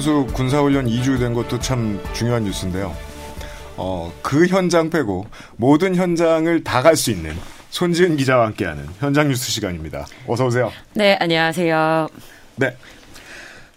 [0.00, 2.96] 선수 군사훈련 2주 된 것도 참 중요한 뉴스인데요.
[3.76, 5.26] 어, 그 현장 빼고
[5.56, 7.36] 모든 현장을 다 갈 수 있는
[7.68, 10.06] 손지은 기자와 함께하는 현장 뉴스 시간입니다.
[10.26, 10.72] 어서 오세요.
[10.94, 12.08] 네, 안녕하세요.
[12.56, 12.74] 네.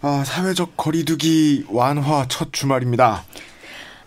[0.00, 3.22] 아, 사회적 거리두기 완화 첫 주말입니다.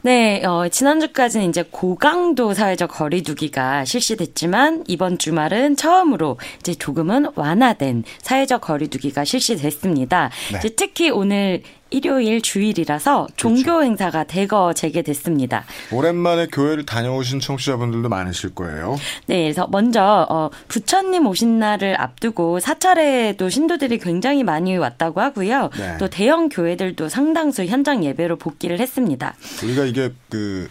[0.04, 8.62] 네, 어, 지난주까지는 이제 고강도 사회적 거리두기가 실시됐지만 이번 주말은 처음으로 이제 조금은 완화된 사회적
[8.62, 10.30] 거리두기가 실시됐습니다.
[10.54, 10.58] 네.
[10.60, 13.84] 이제 특히 오늘 일요일 주일이라서 종교 그렇죠.
[13.84, 15.66] 행사가 대거 재개됐습니다.
[15.92, 18.98] 오랜만에 교회를 다녀오신 청취자분들도 많으실 거예요.
[19.28, 25.70] 네, 그래서 먼저 어, 부처님 오신 날을 앞두고 사찰에도 신도들이 굉장히 많이 왔다고 하고요.
[25.78, 25.98] 네.
[26.00, 29.36] 또 대형 교회들도 상당수 현장 예배로 복귀를 했습니다.
[29.64, 30.70] 우리가 이게 그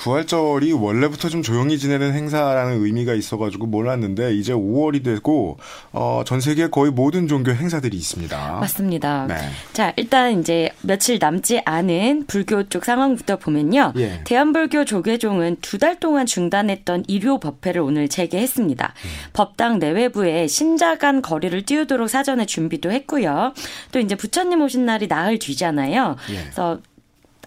[0.00, 5.58] 부활절이 원래부터 좀 조용히 지내는 행사라는 의미가 있어가지고 몰랐는데 이제 5월이 되고
[5.92, 8.58] 어, 전 세계 거의 모든 종교 행사들이 있습니다.
[8.60, 9.26] 맞습니다.
[9.26, 9.34] 네.
[9.74, 13.92] 자 일단 이제 며칠 남지 않은 불교 쪽 상황부터 보면요.
[13.96, 14.22] 예.
[14.24, 18.94] 대한불교 조계종은 두 달 동안 중단했던 일요 법회를 오늘 재개했습니다.
[19.04, 19.10] 음.
[19.32, 23.54] 법당 내외부에 신자 간 거리를 띄우도록 사전에 준비도 했고요.
[23.92, 26.16] 또 이제 부처님 오신 날이 나흘 뒤잖아요.
[26.30, 26.34] 예.
[26.42, 26.78] 그래서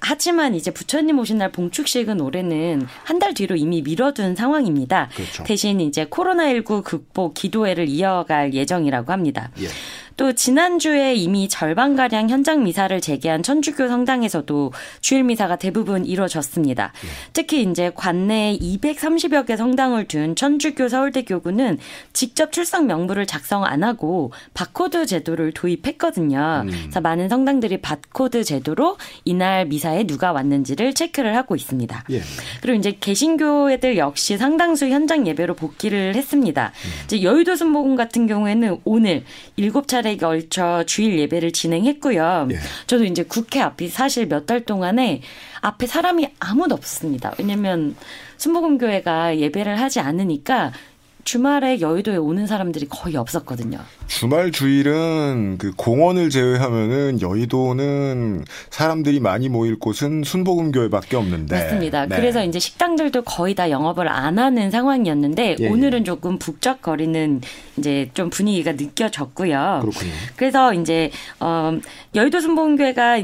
[0.05, 5.09] 하지만 이제 부처님 오신 날 봉축식은 올해는 한 달 뒤로 이미 미뤄둔 상황입니다.
[5.15, 5.43] 그렇죠.
[5.45, 9.49] 대신 이제 코로나19 극복 기도회를 이어갈 예정이라고 합니다.
[9.61, 9.67] 예.
[10.17, 16.93] 또 지난주에 이미 절반가량 현장 미사를 재개한 천주교 성당에서도 주일 미사가 대부분 이루어졌습니다.
[17.01, 17.09] 네.
[17.33, 21.79] 특히 이제 관내에 230여 개 성당을 둔 천주교 서울대 교구는
[22.13, 26.63] 직접 출석 명부를 작성 안 하고 바코드 제도를 도입했거든요.
[26.65, 26.69] 음.
[26.69, 32.03] 그래서 많은 성당들이 바코드 제도로 이날 미사에 누가 왔는지를 체크를 하고 있습니다.
[32.11, 32.21] 예.
[32.61, 36.71] 그리고 이제 개신교회들 역시 상당수 현장 예배로 복귀를 했습니다.
[36.73, 36.89] 음.
[37.05, 39.23] 이제 여의도 순복음 같은 경우에는 오늘
[39.57, 42.49] 7차례 차례에 걸쳐 주일 예배를 진행했고요.
[42.51, 42.57] 예.
[42.87, 45.21] 저도 이제 국회 앞이 사실 몇 달 동안에
[45.61, 47.35] 앞에 사람이 아무도 없었습니다.
[47.39, 47.95] 왜냐면
[48.35, 50.73] 순복음교회가 예배를 하지 않으니까
[51.23, 53.79] 주말에 여의도에 오는 사람들이 거의 없었거든요.
[54.07, 61.55] 주말 주일은 그 공원을 제외하면은 여의도는 사람들이 많이 모일 곳은 순복음교회밖에 없는데.
[61.55, 62.05] 맞습니다.
[62.05, 62.15] 네.
[62.15, 65.69] 그래서 이제 식당들도 거의 다 영업을 안 하는 상황이었는데 예, 예.
[65.69, 67.41] 오늘은 조금 북적거리는
[67.77, 69.79] 이제 좀 분위기가 느껴졌고요.
[69.81, 70.11] 그렇군요.
[70.35, 71.77] 그래서 이제 어
[72.15, 73.21] 여의도 순복음교회가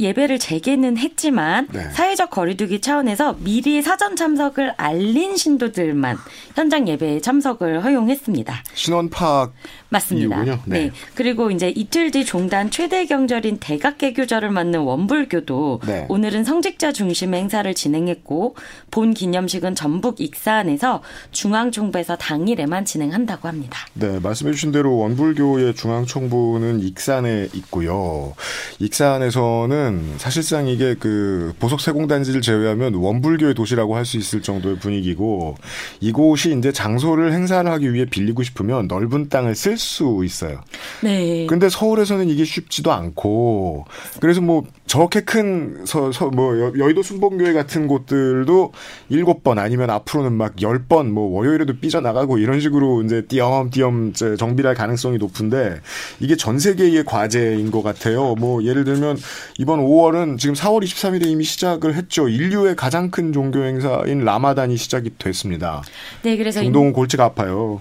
[0.00, 1.90] 예배를 재개는 했지만 네.
[1.90, 6.16] 사회적 거리두기 차원에서 미리 사전 참석을 알린 신도들만
[6.54, 8.62] 현장 예배에 참석을 허용했습니다.
[8.74, 9.52] 신원 파악
[9.88, 10.44] 맞습니다.
[10.44, 10.58] 네.
[10.66, 10.90] 네.
[11.14, 16.06] 그리고 이제 이틀 뒤 종단 최대 경절인 대각개교절을 맞는 원불교도 네.
[16.08, 18.54] 오늘은 성직자 중심의 행사를 진행했고
[18.90, 23.80] 본 기념식은 전북 익산에서 중앙총부에서 당일에만 진행한다고 합니다.
[23.94, 28.34] 네, 말씀해 주신 대로 원불교의 중앙총부는 익산에 있고요.
[28.78, 35.56] 익산에서는 사실상 이게 그 보석 세공단지를 제외하면 원불교의 도시라고 할 수 있을 정도의 분위기고
[36.00, 40.62] 이곳이 이제 장소를 행사를 하기 위해 빌리고 싶으면 넓은 땅을 쓸 수 있어요.
[41.02, 41.46] 네.
[41.46, 43.84] 근데 서울에서는 이게 쉽지도 않고
[44.20, 48.72] 그래서 뭐 저렇게 큰 서, 서, 뭐 여의도 순복교회 같은 곳들도
[49.10, 54.12] 일곱 번 아니면 앞으로는 막 열 번 뭐 월요일에도 삐져 나가고 이런 식으로 이제 띄엄띄엄
[54.14, 55.80] 정비할 가능성이 높은데
[56.20, 58.34] 이게 전 세계의 과제인 것 같아요.
[58.36, 59.18] 뭐 예를 들면
[59.58, 62.28] 이번 5월은 지금 4월 23일에 이미 시작을 했죠.
[62.28, 65.82] 인류의 가장 큰 종교 행사인 라마단이 시작이 됐습니다.
[66.22, 67.80] 네, 그래서 중동은 골치가 아파요.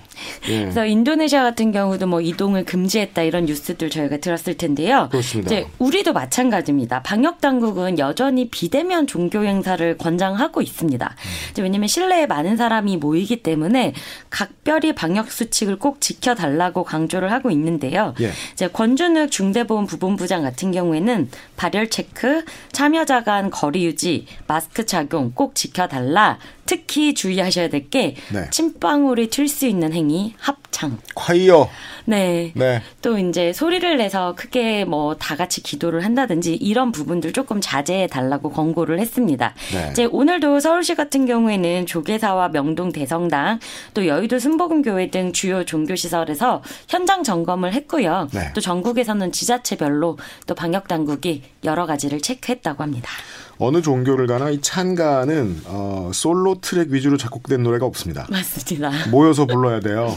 [0.50, 0.62] 예.
[0.68, 5.08] 그래서 인도네시아 같은 경우도 뭐 이동을 금지했다 이런 뉴스들 저희가 들었을 텐데요.
[5.12, 5.54] 그렇습니다.
[5.56, 6.97] 이제 우리도 마찬가지입니다.
[6.98, 7.02] 있습니다.
[7.04, 11.16] 방역 당국은 여전히 비대면 종교 행사를 권장하고 있습니다.
[11.58, 11.64] 음.
[11.64, 13.94] 왜냐하면 실내에 많은 사람이 모이기 때문에
[14.30, 18.14] 각별히 방역 수칙을 꼭 지켜달라고 강조를 하고 있는데요.
[18.22, 18.32] 예.
[18.54, 25.56] 이제 권준욱 중대보험 부본부장 같은 경우에는 발열 체크, 참여자 간 거리 유지, 마스크 착용 꼭
[25.56, 26.40] 지켜달라.
[26.68, 28.48] 특히 주의하셔야 될게 네.
[28.52, 31.00] 침방울이 튈 수 있는 행위 합창.
[31.16, 31.68] 콰이어.
[32.06, 32.52] 네.
[32.56, 32.82] 네.
[33.02, 38.52] 또 이제 소리를 내서 크게 뭐 다 같이 기도를 한다든지 이런 부분들 조금 자제해 달라고
[38.52, 39.54] 권고를 했습니다.
[39.74, 39.90] 네.
[39.92, 43.60] 이제 오늘도 서울시 같은 경우에는 조계사와 명동 대성당
[43.94, 48.28] 또 여의도 순복음교회 등 주요 종교 시설에서 현장 점검을 했고요.
[48.34, 48.52] 네.
[48.54, 53.10] 또 전국에서는 지자체별로 또 방역 당국이 여러 가지를 체크했다고 합니다.
[53.60, 58.28] 어느 종교를 가나 이 찬가는 어, 솔로 트랙 위주로 작곡된 노래가 없습니다.
[58.30, 58.92] 맞습니다.
[59.10, 60.16] 모여서 불러야 돼요.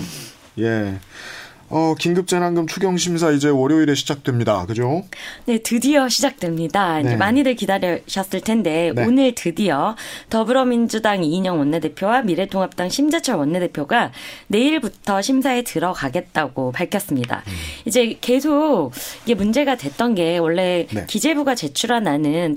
[0.59, 0.99] 예.
[1.71, 4.67] 어, 긴급재난금 추경심사 이제 월요일에 시작됩니다.
[4.67, 5.05] 그죠?
[5.47, 6.99] 네, 드디어 시작됩니다.
[6.99, 7.09] 네.
[7.09, 9.07] 이제 많이들 기다리셨을 텐데, 네.
[9.07, 9.95] 오늘 드디어
[10.29, 14.11] 더불어민주당 이인영 원내대표와 미래통합당 심재철 원내대표가
[14.49, 17.45] 내일부터 심사에 들어가겠다고 밝혔습니다.
[17.47, 17.53] 음.
[17.85, 18.91] 이제 계속
[19.25, 21.05] 이게 문제가 됐던 게 원래 네.
[21.07, 22.01] 기재부가 제출한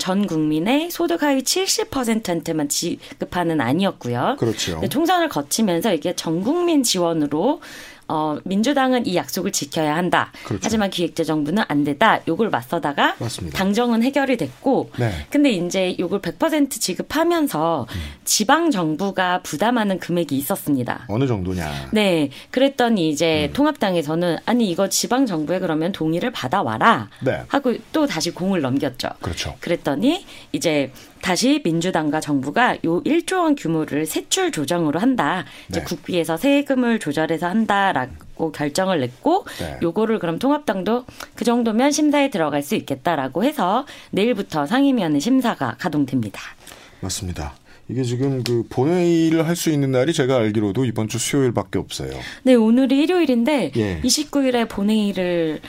[0.00, 4.36] 전 국민의 소득 하위 70%한테만 지급하는 안이었고요.
[4.38, 4.80] 그렇죠.
[4.88, 7.60] 총선을 거치면서 이게 전 국민 지원으로
[8.08, 10.30] 어, 민주당은 이 약속을 지켜야 한다.
[10.44, 10.60] 그렇죠.
[10.64, 12.20] 하지만 기획재정부는 안 되다.
[12.28, 13.56] 요걸 맞서다가 맞습니다.
[13.56, 15.26] 당정은 해결이 됐고 네.
[15.30, 18.00] 근데 이제 요걸 100% 지급하면서 음.
[18.24, 21.06] 지방 정부가 부담하는 금액이 있었습니다.
[21.08, 21.90] 어느 정도냐?
[21.92, 22.30] 네.
[22.50, 23.52] 그랬더니 이제 음.
[23.52, 27.08] 통합당에서는 아니 이거 지방 정부에 그러면 동의를 받아 와라.
[27.22, 27.42] 네.
[27.48, 29.08] 하고 또 다시 공을 넘겼죠.
[29.20, 29.54] 그렇죠.
[29.60, 30.90] 그랬더니 이제
[31.24, 35.46] 다시 민주당과 정부가 요 1조 원 규모를 세출 조정으로 한다.
[35.70, 35.84] 이제 네.
[35.86, 39.78] 국비에서 세금을 조절해서 한다라고 결정을 냈고 네.
[39.82, 46.42] 요거를 그럼 통합당도 그 정도면 심사에 들어갈 수 있겠다라고 해서 내일부터 상임위원회 심사가 가동됩니다.
[47.00, 47.54] 맞습니다.
[47.88, 52.10] 이게 지금 그 본회의를 할 수 있는 날이 제가 알기로도 이번 주 수요일밖에 없어요.
[52.42, 54.00] 네, 오늘이 일요일인데 예.
[54.02, 55.60] 29일에 본회의를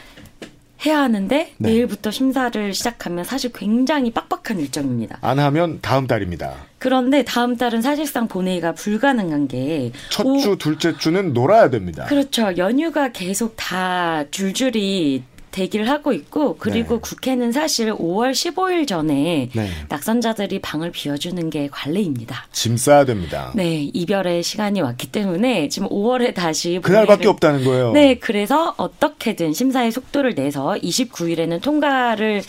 [0.85, 1.69] 해야 하는데 네.
[1.69, 5.17] 내일부터 심사를 시작하면 사실 굉장히 빡빡한 일정입니다.
[5.21, 6.53] 안 하면 다음 달입니다.
[6.79, 12.05] 그런데 다음 달은 사실상 본회의가 불가능한 게 첫 주, 둘째 주는 놀아야 됩니다.
[12.05, 12.55] 그렇죠.
[12.57, 15.23] 연휴가 계속 다 줄줄이
[15.55, 17.01] 대기를 하고 있고 그리고 네.
[17.01, 19.69] 국회는 사실 5월 15일 전에 네.
[19.87, 22.47] 낙선자들이 방을 비워주는 게 관례입니다.
[22.51, 23.51] 짐 싸야 됩니다.
[23.55, 27.93] 네, 이별의 시간이 왔기 때문에 지금 5월에 다시 그날밖에 없다는 거예요.
[27.93, 32.43] 네, 그래서 어떻게든 심사의 속도를 내서 29일에는 통과를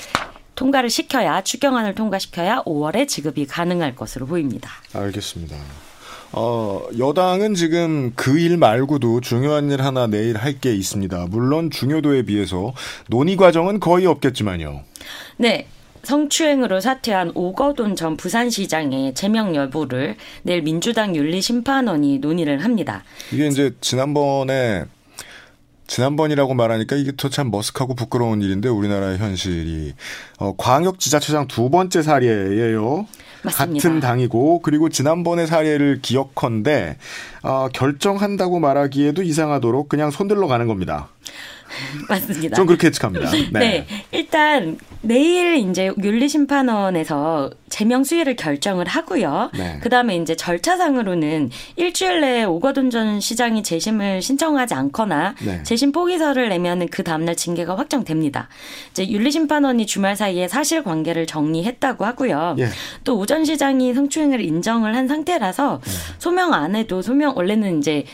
[0.57, 4.71] 통과를 시켜야 추경안을 통과시켜야 5월에 지급이 가능할 것으로 보입니다.
[4.93, 5.57] 알겠습니다.
[6.39, 11.27] 어, 여당은 지금 그 일 말고도 중요한 일 하나 내일 할 게 있습니다.
[11.31, 12.73] 물론 중요도에 비해서
[13.09, 14.83] 논의 과정은 거의 없겠지만요.
[15.39, 15.67] 네.
[16.03, 23.03] 성추행으로 사퇴한 오거돈 전 부산시장의 제명 여부를 내일 민주당 윤리심판원이 논의를 합니다.
[23.33, 24.85] 이게 이제 지난번에
[25.89, 29.95] 지난번이라고 말하니까 이게 또 참 머쓱하고 부끄러운 일인데 우리나라의 현실이
[30.39, 33.07] 어, 광역지자체장 두 번째 사례예요.
[33.47, 33.89] 맞습니다.
[33.89, 36.97] 같은 당이고 그리고 지난번의 사례를 기억컨대
[37.43, 41.09] 어, 결정한다고 말하기에도 이상하도록 그냥 손들러 가는 겁니다.
[42.09, 42.57] 맞습니다.
[42.57, 43.31] 좀 그렇게 예측합니다.
[43.31, 43.49] 네.
[43.53, 43.87] 네.
[44.11, 49.51] 일단 내일 이제 윤리 심판원에서 제명 수위를 결정을 하고요.
[49.57, 49.79] 네.
[49.83, 55.63] 그다음에 이제 절차상으로는 일주일 내에 오거돈 전 시장이 재심을 신청하지 않거나 네.
[55.63, 58.49] 재심 포기서를 내면은 그 다음 날 징계가 확정됩니다.
[58.91, 62.57] 이제 윤리 심판원이 주말 사이에 사실 관계를 정리했다고 하고요.
[62.59, 62.69] 예.
[63.05, 65.91] 또 오전 시장이 성추행을 인정을 한 상태라서 네.
[66.19, 68.05] 소명 안 해도 소명 원래는 이제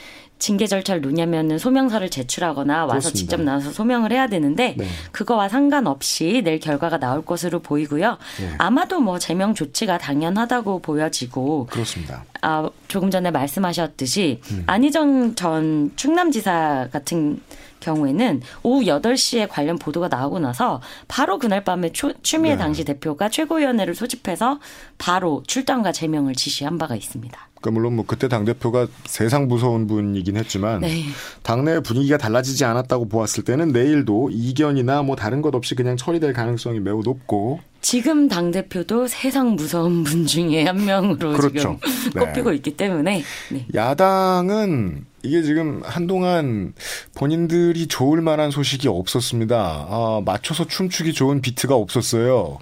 [0.43, 3.17] 징계 절차를 놓냐면은 소명서를 제출하거나 와서 그렇습니다.
[3.17, 4.87] 직접 나와서 소명을 해야 되는데 네.
[5.13, 8.19] 그거와 상관없이 내일 결과가 나올 것으로 보이고요.
[8.41, 8.55] 네.
[8.59, 12.25] 아마도 뭐 제명 조치가 당연하다고 보여지고 그렇습니다.
[12.41, 14.65] 아, 조금 전에 말씀하셨듯이 음.
[14.67, 17.41] 안희정 전 충남지사 같은
[17.79, 22.59] 경우에는 오후 8시에 관련 보도가 나오고 나서 바로 그날 밤에 추미애 네.
[22.59, 24.59] 당시 대표가 최고위원회를 소집해서
[24.99, 27.52] 바로 출당과 제명을 지시한 바가 있습니다.
[27.63, 31.05] 그러니까 물론 뭐 그때 당 대표가 세상 무서운 분이긴 했지만 네.
[31.43, 36.81] 당내 분위기가 달라지지 않았다고 보았을 때는 내일도 이견이나 뭐 다른 것 없이 그냥 처리될 가능성이
[36.81, 41.79] 매우 높고 지금 당 대표도 세상 무서운 분 중에 한 명으로 그렇죠.
[41.79, 41.79] 지금
[42.27, 42.57] 꼽히고 네.
[42.57, 43.67] 있기 때문에 네.
[43.75, 46.73] 야당은 이게 지금 한동안
[47.15, 49.57] 본인들이 좋을 만한 소식이 없었습니다.
[49.57, 52.59] 아, 맞춰서 춤추기 좋은 비트가 없었어요.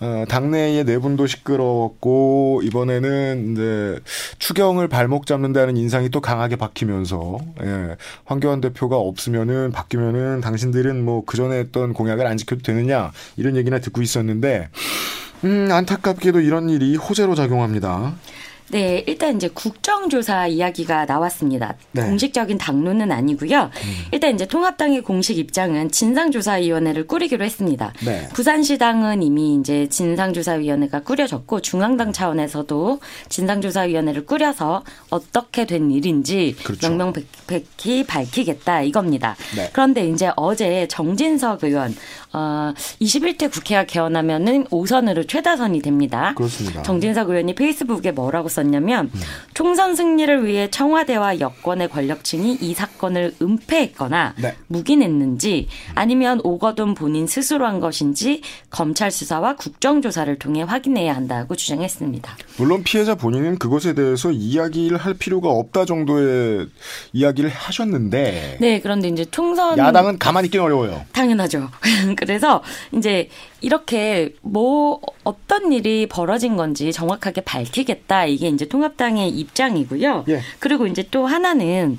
[0.00, 4.00] 어, 당내의 내분도 시끄러웠고 이번에는 이제
[4.38, 11.56] 추경을 발목 잡는다는 인상이 또 강하게 박히면서 예, 황교안 대표가 없으면은 바뀌면은 당신들은 뭐 그전에
[11.58, 14.68] 했던 공약을 안 지켜도 되느냐 이런 얘기나 듣고 있었는데
[15.44, 18.14] 음, 안타깝게도 이런 일이 호재로 작용합니다.
[18.70, 21.74] 네, 일단 이제 국정조사 이야기가 나왔습니다.
[21.92, 22.02] 네.
[22.02, 23.64] 공식적인 당론은 아니고요.
[23.64, 23.94] 음.
[24.10, 27.92] 일단 이제 통합당의 공식 입장은 진상조사위원회를 꾸리기로 했습니다.
[28.04, 28.26] 네.
[28.32, 36.88] 부산시당은 이미 이제 진상조사위원회가 꾸려졌고 중앙당 차원에서도 진상조사위원회를 꾸려서 어떻게 된 일인지 그렇죠.
[36.88, 39.36] 명명백백히 밝히겠다 이겁니다.
[39.56, 39.68] 네.
[39.72, 41.94] 그런데 이제 어제 정진석 의원
[42.32, 46.32] 어 21대 국회가 개헌하면은 5선으로 최다선이 됩니다.
[46.34, 46.82] 그렇습니다.
[46.82, 49.20] 정진석 의원이 페이스북에 뭐라고 썼냐면 음.
[49.52, 54.54] 총선 승리를 위해 청와대와 여권의 권력층이 이 사건을 은폐했거나 네.
[54.68, 62.36] 묵인했는지 아니면 오거돈 본인 스스로 한 것인지 검찰 수사와 국정조사를 통해 확인해야 한다고 주장했습니다.
[62.56, 66.68] 물론 피해자 본인은 그것에 대해서 이야기를 할 필요가 없다 정도의
[67.12, 71.04] 이야기를 하셨는데 네 그런데 이제 총선 야당은 가만히 있긴 어려워요.
[71.12, 71.70] 당연하죠.
[72.16, 73.28] 그래서 이제
[73.64, 78.26] 이렇게 뭐 어떤 일이 벌어진 건지 정확하게 밝히겠다.
[78.26, 80.26] 이게 이제 통합당의 입장이고요.
[80.28, 80.40] 예.
[80.58, 81.96] 그리고 이제 또 하나는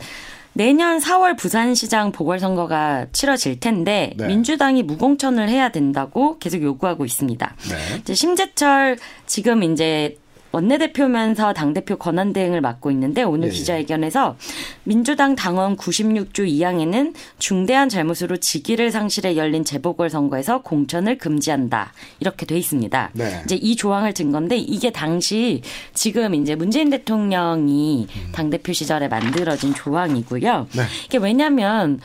[0.54, 4.28] 내년 4월 부산시장 보궐선거가 치러질 텐데 네.
[4.28, 7.56] 민주당이 무공천을 해야 된다고 계속 요구하고 있습니다.
[7.70, 7.98] 네.
[8.00, 10.18] 이제 심재철 지금 이제
[10.56, 13.52] 원내대표면서 당대표 권한 대행을 맡고 있는데 오늘 예.
[13.52, 14.38] 기자회견에서
[14.84, 21.92] 민주당 당원 96조 2항에는 중대한 잘못으로 직위를 상실해 열린 재보궐선거에서 공천을 금지한다.
[22.20, 23.12] 이렇게 돼 있습니다.
[23.14, 23.42] 네.
[23.44, 25.62] 이제 이 조항을 든 건데 이게 당시
[25.94, 28.32] 지금 이제 문재인 대통령이 음.
[28.32, 30.68] 당대표 시절에 만들어진 조항이고요.
[30.72, 30.84] 네.
[31.06, 32.00] 이게 왜냐면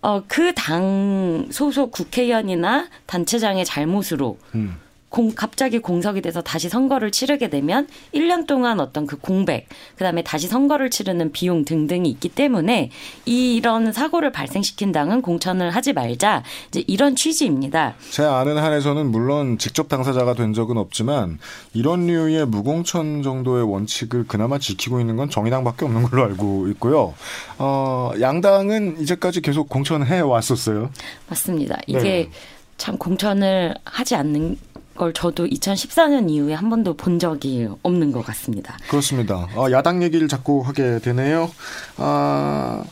[0.00, 4.76] 어, 그 당 소속 국회의원이나 단체장의 잘못으로 음.
[5.12, 10.22] 공, 갑자기 공석이 돼서 다시 선거를 치르게 되면 1년 동안 어떤 그 공백, 그 다음에
[10.22, 12.90] 다시 선거를 치르는 비용 등등이 있기 때문에
[13.26, 16.42] 이런 사고를 발생시킨 당은 공천을 하지 말자.
[16.68, 17.94] 이제 이런 취지입니다.
[18.10, 21.38] 제 아는 한에서는 물론 직접 당사자가 된 적은 없지만
[21.74, 27.12] 이런 류의 무공천 정도의 원칙을 그나마 지키고 있는 건 정의당밖에 없는 걸로 알고 있고요.
[27.58, 30.88] 어, 양당은 이제까지 계속 공천해 왔었어요.
[31.28, 31.78] 맞습니다.
[31.86, 32.30] 이게 네.
[32.78, 34.56] 참 공천을 하지 않는
[34.94, 38.76] 걸 저도 2014년 이후에 한 번도 본 적이 없는 것 같습니다.
[38.88, 39.48] 그렇습니다.
[39.54, 41.50] 어, 야당 얘기를 자꾸 하게 되네요.
[41.96, 42.84] 아,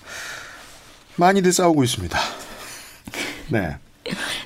[1.16, 2.18] 많이들 싸우고 있습니다.
[3.48, 3.76] 네.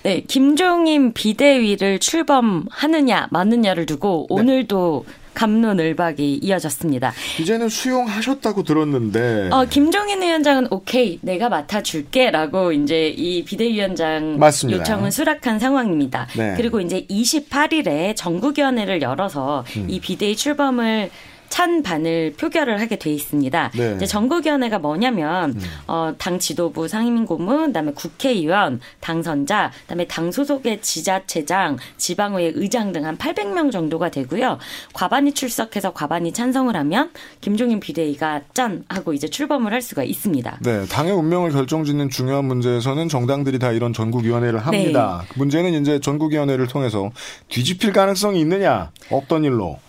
[0.02, 4.34] 네, 김종인 비대위를 출범하느냐 마느냐를 두고 네.
[4.34, 7.12] 오늘도 감론을박이 이어졌습니다.
[7.40, 9.50] 이제는 수용하셨다고 들었는데.
[9.52, 14.80] 어, 김종인 위원장은 오케이, 내가 맡아줄게라고 이제 이 비대위원장 맞습니다.
[14.80, 16.28] 요청은 수락한 상황입니다.
[16.36, 16.54] 네.
[16.56, 19.86] 그리고 이제 28일에 전국위원회를 열어서 음.
[19.88, 21.10] 이 비대위 출범을
[21.54, 23.70] 찬 반을 표결을 하게 돼 있습니다.
[23.76, 23.92] 네.
[23.94, 25.60] 이제 전국위원회가 뭐냐면 음.
[25.86, 33.04] 어, 당 지도부 상임인 고문, 그다음에 국회의원, 당선자, 그다음에 당 소속의 지자체장, 지방의회 의장 등
[33.04, 34.58] 한 800명 정도가 되고요.
[34.94, 40.58] 과반이 출석해서 과반이 찬성을 하면 김종인 비대위가 짠 하고 이제 출범을 할 수가 있습니다.
[40.60, 45.22] 네, 당의 운명을 결정짓는 중요한 문제에서는 정당들이 다 이런 전국위원회를 합니다.
[45.22, 45.34] 네.
[45.36, 47.12] 문제는 이제 전국위원회를 통해서
[47.48, 49.83] 뒤집힐 가능성이 있느냐, 없던 일로.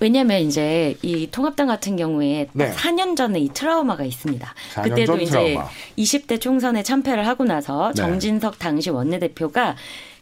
[0.00, 2.72] 왜냐하면 이제 이 통합당 같은 경우에 네.
[2.72, 4.54] 4년 전에 이 트라우마가 있습니다.
[4.82, 5.68] 그때도 이제 트라우마.
[5.98, 8.02] 20대 총선에 참패를 하고 나서 네.
[8.02, 9.76] 정진석 당시 원내대표가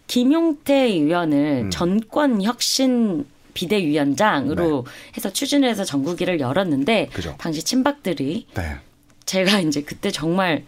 [0.06, 1.70] 김용태 의원을 음.
[1.70, 4.92] 전권 혁신 비대위원장으로 네.
[5.16, 7.34] 해서 추진을 해서 전국위를 열었는데 그죠.
[7.38, 8.76] 당시 친박들이 네.
[9.26, 10.64] 제가 이제 그때 정말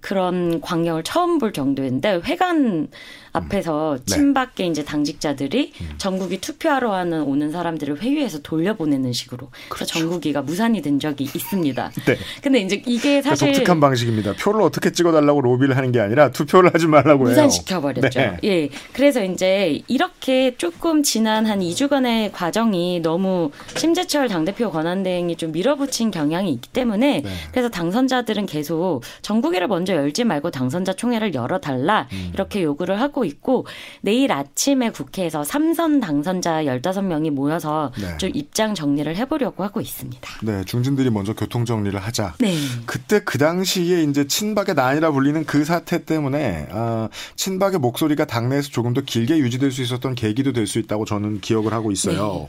[0.00, 2.88] 그런 광경을 처음 볼 정도인데 회관
[3.32, 3.98] 앞에서 음.
[3.98, 4.14] 네.
[4.14, 5.90] 친박계 이제 당직자들이 음.
[5.98, 9.68] 전국이 투표하러 하는 오는 사람들을 회유해서 돌려보내는 식으로 그렇죠.
[9.68, 11.90] 그래서 전국이가 무산이 된 적이 있습니다.
[12.06, 12.16] 네.
[12.42, 14.34] 근데 이제 이게 사실 독특한 방식입니다.
[14.34, 17.30] 표를 어떻게 찍어달라고 로비를 하는 게 아니라 투표를 하지 말라고 해요.
[17.30, 18.18] 무산시켜 버렸죠.
[18.18, 18.36] 네.
[18.44, 18.68] 예.
[18.92, 26.52] 그래서 이제 이렇게 조금 지난 한 2주간의 과정이 너무 심재철 당대표 권한대행이 좀 밀어붙인 경향이
[26.52, 27.30] 있기 때문에 네.
[27.50, 32.30] 그래서 당선자들은 계속 전국위를 먼저 열지 말고 당선자 총회를 열어달라 음.
[32.34, 33.66] 이렇게 요구를 하고 하고 있고
[34.00, 38.16] 내일 아침에 국회에서 삼선 당선자 15명이 모여서 네.
[38.16, 40.28] 좀 입장 정리를 해보려고 하고 있습니다.
[40.42, 42.34] 네, 중진들이 먼저 교통 정리를 하자.
[42.40, 42.54] 네.
[42.86, 48.94] 그때 그 당시에 이제 친박의 난이라 불리는 그 사태 때문에 어, 친박의 목소리가 당내에서 조금
[48.94, 52.48] 더 길게 유지될 수 있었던 계기도 될 수 있다고 저는 기억을 하고 있어요.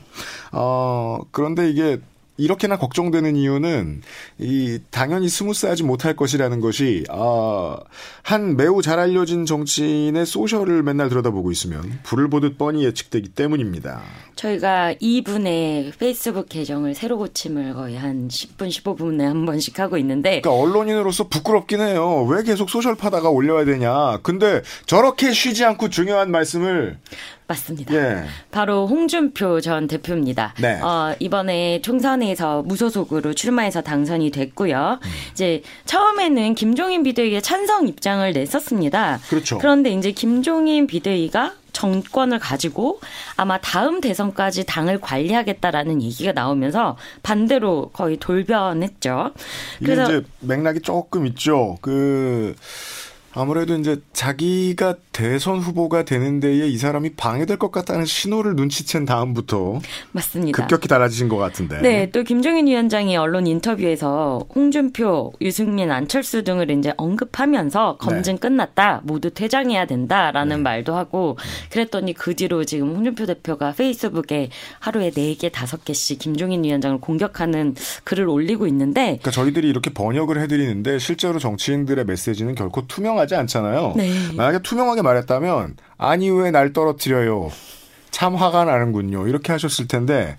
[0.52, 1.98] 어, 그런데 이게
[2.36, 4.02] 이렇게나 걱정되는 이유는
[4.38, 7.78] 이 당연히 스무스하지 못할 것이라는 것이 아,
[8.22, 14.02] 한 매우 잘 알려진 정치인의 social을 맨날 들여다보고 있으면 불을 보듯 뻔히 예측되기 때문입니다.
[14.36, 20.52] 저희가 이분의 페이스북 계정을 새로 고침을 거의 한 10분 15분에 한 번씩 하고 있는데 그러니까
[20.52, 22.24] 언론인으로서 부끄럽긴 해요.
[22.24, 24.18] 왜 계속 social 파다가 올려야 되냐.
[24.22, 26.98] 근데 저렇게 쉬지 않고 중요한 말씀을
[27.46, 27.94] 맞습니다.
[27.94, 28.24] 예.
[28.50, 30.54] 바로 홍준표 전 대표입니다.
[30.60, 30.80] 네.
[30.80, 34.98] 어, 이번에 총선에서 무소속으로 출마해서 당선이 됐고요.
[35.02, 35.10] 음.
[35.32, 39.20] 이제 처음에는 김종인 비대위에 찬성 입장을 냈었습니다.
[39.28, 39.58] 그렇죠.
[39.58, 43.00] 그런데 이제 김종인 비대위가 정권을 가지고
[43.36, 49.32] 아마 다음 대선까지 당을 관리하겠다라는 얘기가 나오면서 반대로 거의 돌변했죠.
[49.80, 51.78] 그래서 이제 맥락이 조금 있죠.
[51.80, 52.54] 그
[53.34, 59.80] 아무래도 이제 자기가 대선 후보가 되는 데에 이 사람이 방해될 것 같다는 신호를 눈치챈 다음부터
[60.12, 60.56] 맞습니다.
[60.56, 61.80] 급격히 달라지신 것 같은데.
[61.82, 68.40] 네, 또 김종인 위원장이 언론 인터뷰에서 홍준표, 유승민, 안철수 등을 이제 언급하면서 검증 네.
[68.40, 70.62] 끝났다, 모두 퇴장해야 된다라는 네.
[70.62, 71.36] 말도 하고
[71.70, 78.66] 그랬더니 그 뒤로 지금 홍준표 대표가 페이스북에 하루에 4개, 5개씩 김종인 위원장을 공격하는 글을 올리고
[78.66, 83.92] 있는데 그러니까 저희들이 이렇게 번역을 해드리는데 실제로 정치인들의 메시지는 결코 투명하지 않잖아요.
[83.96, 84.10] 네.
[84.34, 87.50] 만약에 투명하게 말했다면 아니 왜 날 떨어뜨려요.
[88.10, 89.26] 참 화가 나는군요.
[89.28, 90.36] 이렇게 하셨을 텐데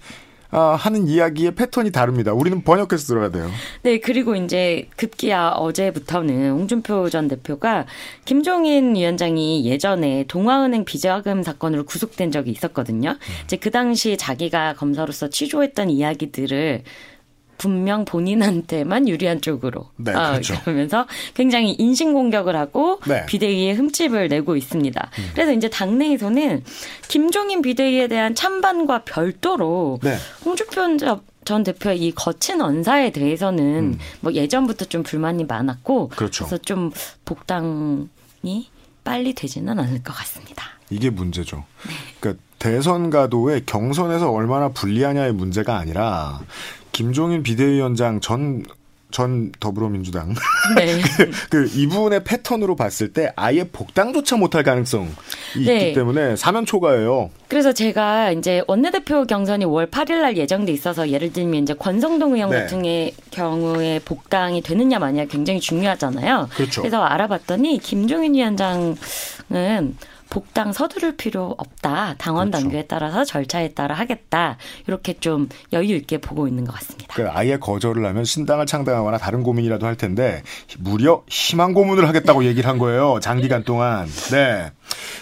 [0.55, 2.31] 아, 하는 이야기의 패턴이 다릅니다.
[2.31, 3.49] 우리는 번역해서 들어야 돼요.
[3.81, 7.87] 네, 그리고 이제 급기야 어제부터는 홍준표 전 대표가
[8.25, 13.09] 김종인 위원장이 예전에 동아은행 비자금 사건으로 구속된 적이 있었거든요.
[13.09, 13.33] 음.
[13.45, 16.83] 이제 그 당시 자기가 검사로서 취조했던 이야기들을
[17.57, 20.59] 분명 본인한테만 유리한 쪽으로 네, 아, 그렇죠.
[20.61, 23.25] 그러면서 굉장히 인신 공격을 하고 네.
[23.25, 25.11] 비대위에 흠집을 내고 있습니다.
[25.19, 25.29] 음.
[25.33, 26.63] 그래서 이제 당내에서는
[27.07, 30.15] 김종인 비대위에 대한 찬반과 별도로 네.
[30.45, 30.97] 홍준표
[31.45, 33.99] 전 대표의 이 거친 언사에 대해서는 음.
[34.21, 36.45] 뭐 예전부터 좀 불만이 많았고 그렇죠.
[36.45, 36.91] 그래서 좀
[37.25, 38.69] 복당이
[39.03, 40.65] 빨리 되지는 않을 것 같습니다.
[40.89, 41.63] 이게 문제죠.
[41.87, 41.93] 네.
[42.19, 46.39] 그러니까 대선 가도에 경선에서 얼마나 불리하냐의 문제가 아니라
[46.93, 48.63] 김종인 비대위원장 전,
[49.11, 50.33] 전 더불어민주당.
[50.77, 51.01] 네.
[51.17, 55.09] 그, 그, 이분의 패턴으로 봤을 때 아예 복당조차 못할 가능성이
[55.65, 55.79] 네.
[55.79, 57.31] 있기 때문에 사면 초과예요.
[57.49, 62.51] 그래서 제가 이제 원내대표 경선이 5월 8일 날 예정돼 있어서 예를 들면 이제 권성동 의원
[62.51, 62.61] 네.
[62.61, 62.83] 같은
[63.31, 66.49] 경우에 복당이 되느냐 마냐 굉장히 중요하잖아요.
[66.53, 66.81] 그렇죠.
[66.81, 68.95] 그래서 알아봤더니 김종인 위원장은
[70.33, 72.15] 복당 서두를 필요 없다.
[72.17, 72.63] 당원 그렇죠.
[72.63, 74.57] 단계에 따라서 절차에 따라 하겠다.
[74.87, 77.13] 이렇게 좀 여유 있게 보고 있는 것 같습니다.
[77.13, 80.41] 그 아예 거절을 하면 신당을 창당하거나 다른 고민이라도 할 텐데
[80.79, 83.19] 무려 희망 고문을 하겠다고 얘기를 한 거예요.
[83.21, 84.07] 장기간 동안.
[84.31, 84.71] 네.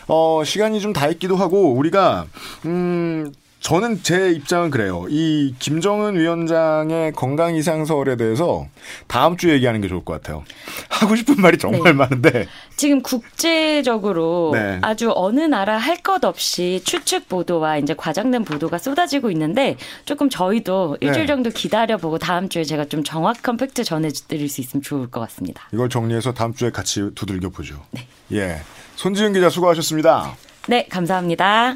[0.07, 2.25] 어, 시간이 좀 다 있기도 하고 우리가
[2.65, 5.05] 음 저는 제 입장은 그래요.
[5.07, 8.67] 이 김정은 위원장의 건강 이상설에 대해서
[9.07, 10.43] 다음 주에 얘기하는 게 좋을 것 같아요.
[10.89, 11.93] 하고 싶은 말이 정말 네.
[11.93, 14.79] 많은데 지금 국제적으로 네.
[14.81, 20.97] 아주 어느 나라 할 것 없이 추측 보도와 이제 과장된 보도가 쏟아지고 있는데 조금 저희도
[20.99, 21.27] 일주일 네.
[21.27, 25.67] 정도 기다려 보고 다음 주에 제가 좀 정확한 팩트 전해드릴 수 있으면 좋을 것 같습니다.
[25.71, 27.75] 이걸 정리해서 다음 주에 같이 두들겨 보죠.
[27.91, 28.07] 네.
[28.33, 28.61] 예,
[28.95, 30.35] 손지은 기자 수고하셨습니다.
[30.67, 31.75] 네, 감사합니다.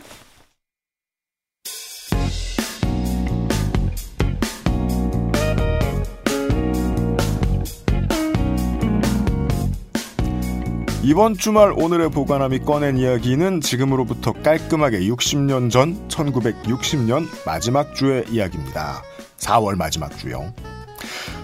[11.06, 19.04] 이번 주말 오늘의 보관함이 꺼낸 이야기는 지금으로부터 깔끔하게 60년 전 1960년 마지막 주의 이야기입니다.
[19.38, 20.52] 4월 마지막 주요.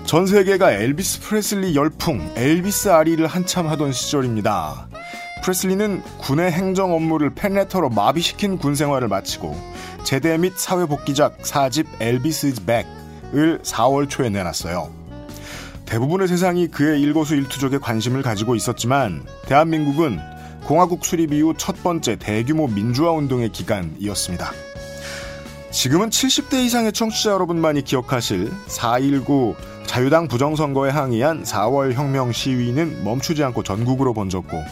[0.06, 4.88] 전 세계가 엘비스 프레슬리 열풍, 엘비스 아리를 한참 하던 시절입니다.
[5.44, 9.56] 프레슬리는 군의 행정 업무를 펜레터로 마비시킨 군 생활을 마치고
[10.04, 15.01] 제대 및 사회복귀작 4집 엘비스 백을 4월 초에 내놨어요.
[15.92, 20.20] 대부분의 세상이 그의 일거수일투족에 관심을 가지고 있었지만 대한민국은
[20.64, 24.52] 공화국 수립 이후 첫 번째 대규모 민주화 운동의 기간이었습니다.
[25.72, 33.64] 지금은 70대 이상의 청취자 여러분만이 기억하실 4.19 자유당 부정선거에 항의한 4월 혁명 시위는 멈추지 않고
[33.64, 34.64] 전국으로 번졌고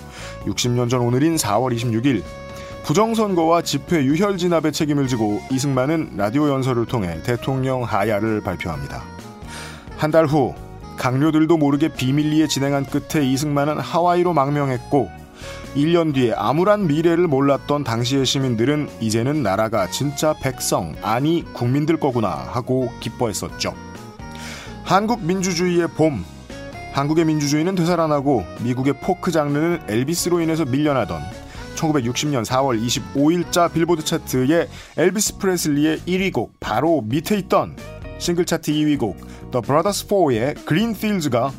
[0.46, 2.24] 60년 전 오늘인 4월 26일
[2.86, 9.04] 부정선거와 집회 유혈 진압의 책임을 지고 이승만은 라디오 연설을 통해 대통령 하야를 발표합니다.
[9.98, 10.56] 한 달 후
[11.00, 15.10] 강료들도 모르게 비밀리에 진행한 끝에 이승만은 하와이로 망명했고
[15.76, 22.92] 1년 뒤에 암울한 미래를 몰랐던 당시의 시민들은 이제는 나라가 진짜 백성, 아니 국민들 거구나 하고
[23.00, 23.74] 기뻐했었죠.
[24.84, 26.26] 한국 민주주의의 봄.
[26.92, 31.22] 한국의 민주주의는 되살아나고 미국의 포크 장르는 엘비스로 인해서 밀려나던
[31.76, 37.78] 1960년 4월 25일자 빌보드 차트에 엘비스 프레슬리의 1위 곡 바로 밑에 있던
[38.20, 39.18] 싱글 차트 2위 곡
[39.52, 41.52] The Brothers 4의 Greenfields가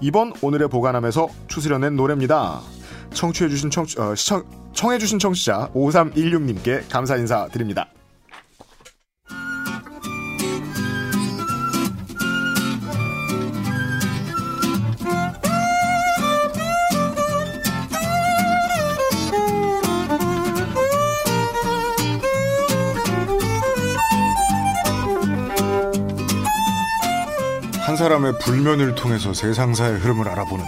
[0.00, 2.60] 이번 오늘의 보관함에서 추스려낸 노래입니다.
[3.12, 7.88] 청취해주신 청, 어, 시청, 청해주신 청취자 5316님께 감사 인사 드립니다.
[27.94, 30.64] 한 사람의 불면을 통해서 세상사의 흐름을 알아보는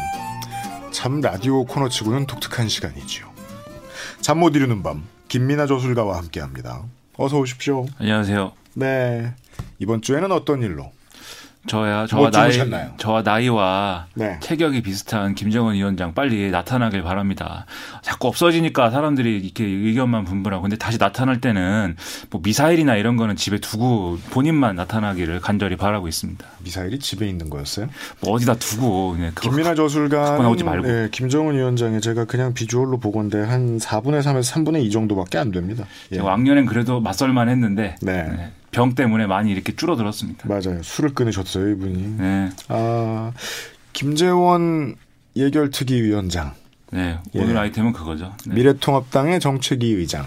[0.93, 3.27] 참 라디오 코너치고는 독특한 시간이지요.
[4.21, 6.83] 잠 못 이루는 밤 김민아 저술가와 함께합니다.
[7.17, 7.87] 어서 오십시오.
[7.99, 8.53] 안녕하세요.
[8.75, 9.35] 네.
[9.81, 10.93] 이번 주에는 어떤 일로?
[11.67, 12.53] 저야 저와 뭐 나이
[12.97, 14.39] 저와 나이와 네.
[14.41, 17.67] 체격이 비슷한 김정은 위원장 빨리 나타나길 바랍니다.
[18.03, 21.97] 자꾸 없어지니까 사람들이 이렇게 의견만 분분하고 근데 다시 나타날 때는
[22.31, 26.45] 뭐 미사일이나 이런 거는 집에 두고 본인만 나타나기를 간절히 바라고 있습니다.
[26.65, 27.89] 미사일이 집에 있는 거였어요?
[28.21, 30.87] 뭐 어디다 두고 그냥 김민아 저술가 나오지 말고.
[30.87, 35.85] 네, 김정은 위원장의 제가 그냥 비주얼로 보건데 한 4분의 3에서 3분의 2 정도밖에 안 됩니다.
[36.13, 36.19] 예.
[36.19, 38.53] 왕년엔 그래도 맞설만 했는데 네.
[38.67, 38.77] 네.
[38.77, 40.49] 병 때문에 많이 이렇게 줄어들었습니다.
[40.49, 40.83] 맞아요.
[40.83, 42.17] 술을 끊으셨어요, 이분이.
[42.19, 42.51] 네.
[42.69, 43.33] 아,
[43.93, 44.97] 김재원
[45.37, 46.55] 예결특위 위원장.
[46.93, 47.59] 네, 오늘 예.
[47.59, 48.35] 아이템은 그거죠.
[48.47, 48.55] 네.
[48.55, 50.27] 미래통합당의 정책위 의장.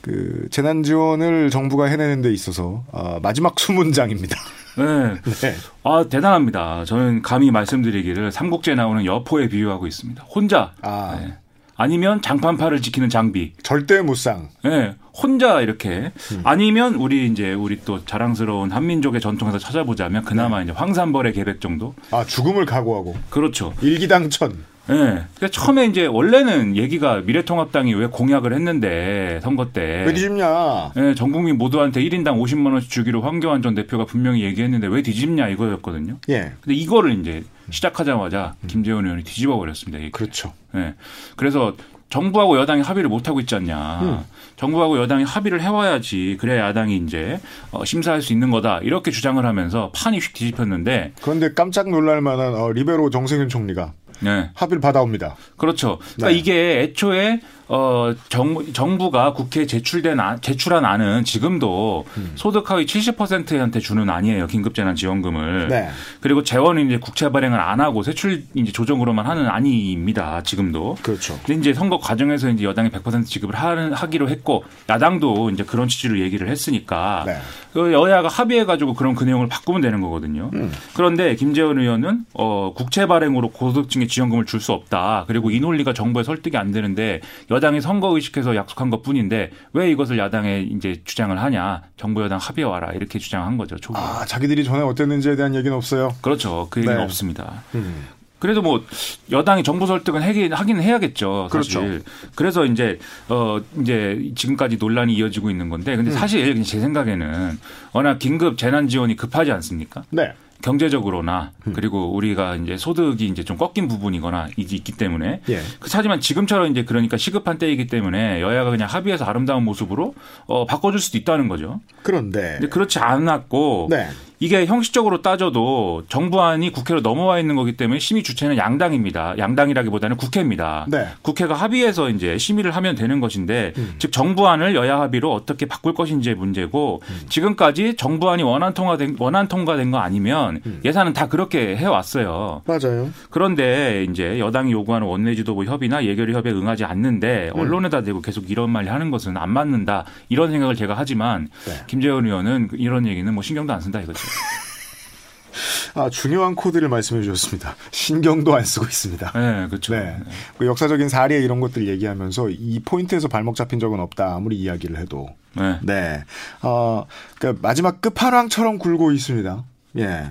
[0.00, 4.36] 그 재난 지원을 정부가 해내는 데 있어서 아, 마지막 수문장입니다.
[4.76, 5.32] 네.
[5.40, 5.54] 네.
[5.84, 6.84] 아, 대단합니다.
[6.84, 10.24] 저는 감히 말씀드리기를 삼국지에 나오는 여포에 비유하고 있습니다.
[10.24, 10.74] 혼자.
[10.82, 11.18] 아.
[11.20, 11.34] 네.
[11.82, 13.54] 아니면 장판파를 지키는 장비.
[13.64, 14.50] 절대 무쌍.
[14.62, 14.94] 네.
[15.12, 16.40] 혼자 이렇게 음.
[16.44, 20.64] 아니면 우리 이제 우리 또 자랑스러운 한민족의 전통에서 찾아보자면 그나마 네.
[20.64, 21.92] 이제 황산벌의 계백 정도.
[22.12, 23.16] 아 죽음을 각오하고.
[23.30, 23.74] 그렇죠.
[23.82, 24.52] 일기당천.
[24.90, 24.92] 예.
[24.92, 25.00] 네.
[25.34, 30.04] 그러니까 처음에 이제 원래는 얘기가 미래통합당이 왜 공약을 했는데 선거 때.
[30.06, 30.92] 왜 뒤집냐.
[30.94, 35.02] 예, 네, 전 국민 모두한테 1인당 50만 원씩 주기로 황교안 전 대표가 분명히 얘기했는데 왜
[35.02, 36.18] 뒤집냐 이거였거든요.
[36.28, 36.52] 예.
[36.60, 37.42] 근데 이거를 이제
[37.72, 38.66] 시작하자마자 음.
[38.68, 39.98] 김재원 의원이 뒤집어 버렸습니다.
[39.98, 40.12] 얘기.
[40.12, 40.52] 그렇죠.
[40.74, 40.78] 예.
[40.78, 40.94] 네.
[41.36, 41.74] 그래서
[42.10, 44.00] 정부하고 여당이 합의를 못 하고 있지 않냐.
[44.02, 44.24] 음.
[44.56, 49.90] 정부하고 여당이 합의를 해와야지 그래야 야당이 이제 어, 심사할 수 있는 거다 이렇게 주장을 하면서
[49.94, 54.50] 판이 휙 뒤집혔는데 그런데 깜짝 놀랄 만한 어, 리베로 정세균 총리가 네.
[54.54, 55.36] 합의를 받아옵니다.
[55.56, 55.98] 그렇죠.
[56.16, 56.34] 그러니까 네.
[56.34, 57.40] 이게 애초에
[57.74, 62.32] 어, 정, 정부가 국회에 제출된 아, 제출한 안은 지금도 음.
[62.34, 64.46] 소득 하위 70%한테 주는 안이에요.
[64.46, 65.68] 긴급재난지원금을.
[65.68, 65.88] 네.
[66.20, 70.42] 그리고 재원은 이제 국채 발행을 안 하고 세출 이제 조정으로만 하는 안입니다.
[70.42, 70.98] 지금도.
[71.02, 71.38] 그렇죠.
[71.46, 76.20] 근데 이제 선거 과정에서 이제 여당이 100% 지급을 하는, 하기로 했고 야당도 이제 그런 취지로
[76.20, 77.38] 얘기를 했으니까 네.
[77.72, 80.50] 그 여야가 합의해 가지고 그런 그 내용을 바꾸면 되는 거거든요.
[80.52, 80.70] 음.
[80.92, 85.24] 그런데 김재원 의원은 어, 국채 발행으로 고소득층에 지원금을 줄 수 없다.
[85.26, 89.90] 그리고 이 논리가 정부에 설득이 안 되는데 여 당이 선거 의식해서 약속한 것 뿐인데 왜
[89.90, 91.82] 이것을 야당에 이제 주장을 하냐.
[91.96, 92.92] 정부 여당 합의해 와라.
[92.92, 93.76] 이렇게 주장한 거죠.
[93.78, 94.02] 초기에.
[94.02, 96.14] 아, 자기들이 전에 어땠는지에 대한 얘기는 없어요.
[96.20, 96.66] 그렇죠.
[96.70, 97.02] 그 얘기는 네.
[97.02, 97.62] 없습니다.
[97.74, 98.06] 음.
[98.38, 98.84] 그래도 뭐
[99.30, 101.48] 여당이 정부 설득은 하긴 하긴 해야겠죠.
[101.50, 101.80] 사실.
[101.80, 102.04] 그렇죠.
[102.34, 102.98] 그래서 이제
[103.28, 106.12] 어 이제 지금까지 논란이 이어지고 있는 건데 근데 음.
[106.12, 107.56] 사실 제 생각에는
[107.92, 110.02] 워낙 긴급 재난 지원이 급하지 않습니까?
[110.10, 110.32] 네.
[110.62, 111.72] 경제적으로나 음.
[111.74, 115.60] 그리고 우리가 이제 소득이 이제 좀 꺾인 부분이거나 있기 때문에 예.
[115.80, 120.14] 그 하지만 지금처럼 이제 그러니까 시급한 때이기 때문에 여야가 그냥 합의해서 아름다운 모습으로
[120.46, 121.80] 어 바꿔줄 수도 있다는 거죠.
[122.02, 124.08] 그런데 그렇지 않았고 네.
[124.42, 129.38] 이게 형식적으로 따져도 정부안이 국회로 넘어와 있는 거기 때문에 심의 주체는 양당입니다.
[129.38, 130.86] 양당이라기보다는 국회입니다.
[130.88, 131.06] 네.
[131.22, 133.94] 국회가 합의해서 이제 심의를 하면 되는 것인데 음.
[133.98, 137.20] 즉 정부안을 여야 합의로 어떻게 바꿀 것인지의 문제고 음.
[137.28, 140.80] 지금까지 정부안이 원안 통과된 원안 통과된 거 아니면 음.
[140.84, 142.62] 예산은 다 그렇게 해 왔어요.
[142.66, 143.10] 맞아요.
[143.30, 147.60] 그런데 이제 여당이 요구하는 원내지도부 협의나 예결위 협의에 응하지 않는데 음.
[147.60, 151.74] 언론에다 대고 계속 이런 말 하는 것은 안 맞는다 이런 생각을 제가 하지만 네.
[151.86, 154.31] 김재원 의원은 이런 얘기는 뭐 신경도 안 쓴다 이거죠.
[155.94, 157.76] 아, 중요한 코드를 말씀해 주셨습니다.
[157.90, 159.32] 신경도 안 쓰고 있습니다.
[159.34, 159.94] 네, 그렇죠.
[159.94, 160.16] 네.
[160.58, 164.34] 그 역사적인 사례 이런 것들 얘기하면서 이 포인트에서 발목 잡힌 적은 없다.
[164.34, 165.28] 아무리 이야기를 해도.
[165.54, 165.78] 네.
[165.82, 166.24] 네.
[166.62, 167.06] 어,
[167.38, 169.64] 그러니까 마지막 끝판왕처럼 굴고 있습니다.
[169.98, 170.30] 예.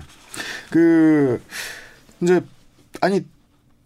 [0.70, 1.40] 그,
[2.20, 2.40] 이제,
[3.00, 3.24] 아니,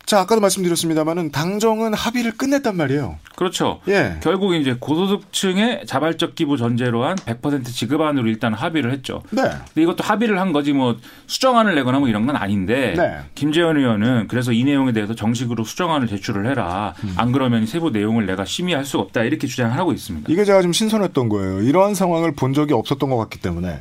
[0.07, 3.19] 자, 아까도 말씀드렸습니다만은 당정은 합의를 끝냈단 말이에요.
[3.35, 3.81] 그렇죠.
[3.89, 4.19] 예.
[4.23, 9.23] 결국 이제 고소득층의 자발적 기부 전제로 한 100% 지급안으로 일단 합의를 했죠.
[9.31, 9.43] 네.
[9.43, 13.19] 근데 이것도 합의를 한 거지 뭐 수정안을 내거나 뭐 이런 건 아닌데 네.
[13.35, 16.95] 김재현 의원은 그래서 이 내용에 대해서 정식으로 수정안을 제출을 해라.
[17.03, 17.13] 음.
[17.17, 19.25] 안 그러면 세부 내용을 내가 심의할 수가 없다.
[19.25, 20.33] 이렇게 주장을 하고 있습니다.
[20.33, 21.63] 이게 제가 좀 신선했던 거예요.
[21.63, 23.81] 이러한 상황을 본 적이 없었던 것 같기 때문에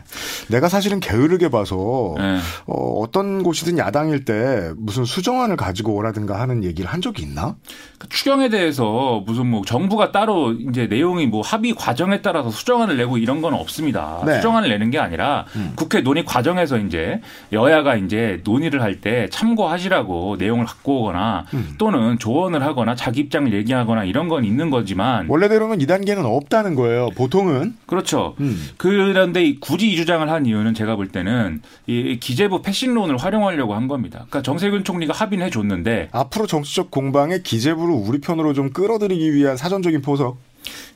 [0.49, 2.39] 내가 사실은 게으르게 봐서 네.
[2.65, 7.55] 어, 어떤 곳이든 야당일 때 무슨 수정안을 가지고 오라 든가 하는 얘기를 한 적이 있나?
[7.99, 13.17] 그 추경에 대해서 무슨 뭐 정부가 따로 이제 내용이 뭐 합의 과정에 따라서 수정안을 내고
[13.19, 14.23] 이런 건 없습니다.
[14.25, 14.35] 네.
[14.37, 15.73] 수정안을 내는 게 아니라 음.
[15.75, 21.75] 국회 논의 과정에서 이제 여야가 이제 논의를 할 때 참고하시라고 내용을 갖고 오거나 음.
[21.77, 27.09] 또는 조언을 하거나 자기 입장을 얘기하거나 이런 건 있는 거지만 원래대로는 이 단계는 없다는 거예요.
[27.15, 28.35] 보통은 그렇죠.
[28.39, 28.57] 음.
[28.77, 34.19] 그런데 굳이 이 주장을 한 이유는 제가 볼 때는 이 기재부 패신론을 활용하려고 한 겁니다.
[34.29, 40.01] 그러니까 정세균 총리가 합의는 해줬는데 앞으로 정치적 공방에 기재부를 우리 편으로 좀 끌어들이기 위한 사전적인
[40.01, 40.37] 포석.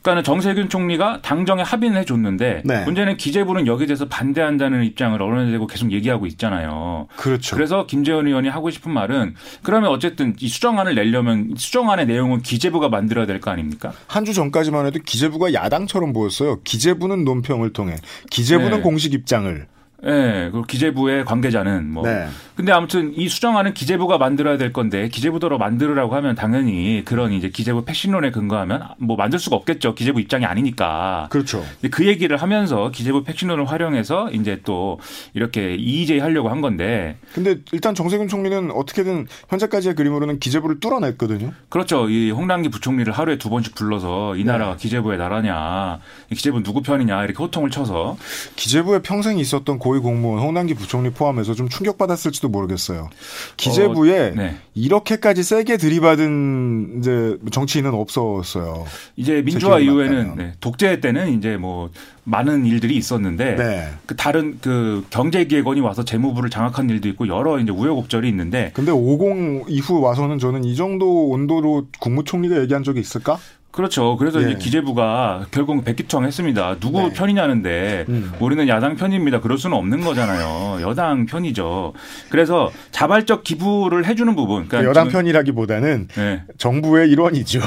[0.01, 2.85] 그러니까는 정세균 총리가 당정에 합의는 해줬는데 네.
[2.85, 7.07] 문제는 기재부는 여기에 대해서 반대한다는 입장을 언론에 대고 계속 얘기하고 있잖아요.
[7.17, 7.55] 그렇죠.
[7.55, 13.27] 그래서 김재원 의원이 하고 싶은 말은 그러면 어쨌든 이 수정안을 내려면 수정안의 내용은 기재부가 만들어야
[13.27, 13.91] 될 거 아닙니까?
[14.07, 16.61] 한 주 전까지만 해도 기재부가 야당처럼 보였어요.
[16.63, 17.95] 기재부는 논평을 통해
[18.31, 18.81] 기재부는 네.
[18.81, 19.67] 공식 입장을
[20.05, 22.03] 예, 그 기재부의 관계자는 뭐.
[22.03, 22.27] 네.
[22.55, 27.85] 근데 아무튼 이 수정안은 기재부가 만들어야 될 건데 기재부대로 만들으라고 하면 당연히 그런 이제 기재부
[27.85, 29.95] 패신론에 근거하면 뭐 만들 수가 없겠죠.
[29.95, 31.27] 기재부 입장이 아니니까.
[31.29, 31.63] 그렇죠.
[31.91, 34.99] 그 얘기를 하면서 기재부 패신론을 활용해서 이제 또
[35.33, 37.17] 이렇게 이의제의 하려고 한 건데.
[37.33, 41.53] 근데 일단 정세균 총리는 어떻게든 현재까지의 그림으로는 기재부를 뚫어냈거든요.
[41.69, 42.09] 그렇죠.
[42.09, 44.77] 이 홍남기 부총리를 하루에 두 번씩 불러서 이 나라가 네.
[44.77, 48.17] 기재부의 나라냐, 기재부 누구 편이냐 이렇게 호통을 쳐서
[48.55, 53.09] 기재부에 평생 있었던 고위 공무원 홍남기 부총리 포함해서 좀 충격받았을지도 모르겠어요.
[53.57, 54.55] 기재부에 어, 네.
[54.73, 58.85] 이렇게까지 세게 들이받은 이제 정치인은 없었어요.
[59.15, 61.89] 이제 민주화 이후에는 네, 독재 때는 이제 뭐
[62.23, 63.89] 많은 일들이 있었는데 네.
[64.05, 69.69] 그 다른 그 경제기획원이 와서 재무부를 장악한 일도 있고 여러 이제 우여곡절이 있는데 근데 50
[69.69, 73.39] 이후 와서는 저는 이 정도 온도로 국무총리가 얘기한 적이 있을까?
[73.71, 74.17] 그렇죠.
[74.17, 74.47] 그래서 예.
[74.49, 76.77] 이제 기재부가 결국 백기투항했습니다.
[76.79, 77.13] 누구 네.
[77.13, 78.33] 편이냐는데 음.
[78.39, 79.41] 우리는 야당 편입니다.
[79.41, 80.81] 그럴 수는 없는 거잖아요.
[80.81, 81.93] 여당 편이죠.
[82.29, 84.67] 그래서 자발적 기부를 해주는 부분.
[84.67, 86.43] 그러니까 여당 편이라기보다는 네.
[86.57, 87.59] 정부의 일원이죠.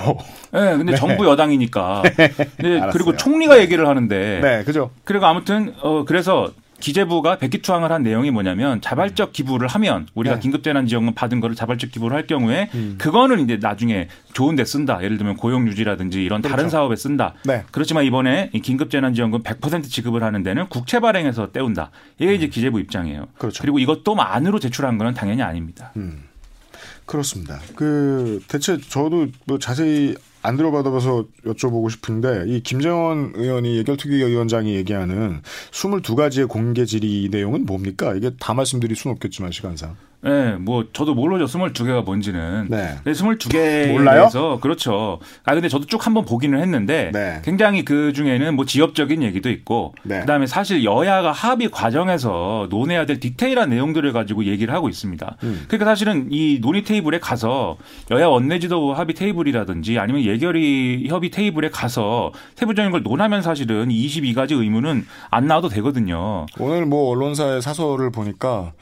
[0.52, 0.96] 네, 근데 네.
[0.96, 2.02] 정부 여당이니까.
[2.58, 4.40] 네, 그리고 총리가 얘기를 하는데.
[4.42, 4.90] 네, 그죠.
[5.04, 6.50] 그리고 아무튼 어 그래서
[6.82, 10.40] 기재부가 백기투항을 한 내용이 뭐냐면 자발적 기부를 하면 우리가 네.
[10.40, 12.96] 긴급재난지원금 받은 거를 자발적 기부를 할 경우에 음.
[12.98, 14.98] 그거는 이제 나중에 좋은 데 쓴다.
[15.00, 16.56] 예를 들면 고용 유지라든지 이런 그렇죠.
[16.56, 17.34] 다른 사업에 쓴다.
[17.44, 17.62] 네.
[17.70, 21.92] 그렇지만 이번에 긴급재난지원금 100% 지급을 하는 데는 국채 발행해서 떼운다.
[22.18, 22.34] 이게 음.
[22.34, 23.28] 이제 기재부 입장이에요.
[23.38, 23.62] 그렇죠.
[23.62, 25.92] 그리고 이것도 안으로 제출한 거는 당연히 아닙니다.
[25.96, 26.24] 음.
[27.06, 27.60] 그렇습니다.
[27.76, 36.48] 그 대체 저도 뭐 자세히 안 들어받아봐서 여쭤보고 싶은데 이 김재원 의원이 예결특위위원장이 얘기하는 22가지의
[36.48, 38.14] 공개 질의 내용은 뭡니까?
[38.14, 39.96] 이게 다 말씀드릴 수는 없겠지만 시간상.
[40.24, 41.46] 네, 뭐 저도 모르죠.
[41.46, 42.68] 22개가 뭔지는.
[42.70, 42.96] 네.
[43.04, 45.18] 22개에서 그렇죠.
[45.44, 47.40] 아 근데 저도 쭉 한번 보기는 했는데 네.
[47.44, 50.20] 굉장히 그 중에는 뭐 지역적인 얘기도 있고 네.
[50.20, 55.36] 그다음에 사실 여야가 합의 과정에서 논해야 될 디테일한 내용들을 가지고 얘기를 하고 있습니다.
[55.42, 55.64] 음.
[55.66, 57.76] 그러니까 사실은 이 논의 테이블에 가서
[58.12, 65.04] 여야 원내지도 합의 테이블이라든지 아니면 예결위 협의 테이블에 가서 세부적인 걸 논하면 사실은 22가지 의무는
[65.30, 66.46] 안 나와도 되거든요.
[66.60, 68.72] 오늘 뭐 언론사의 사설을 보니까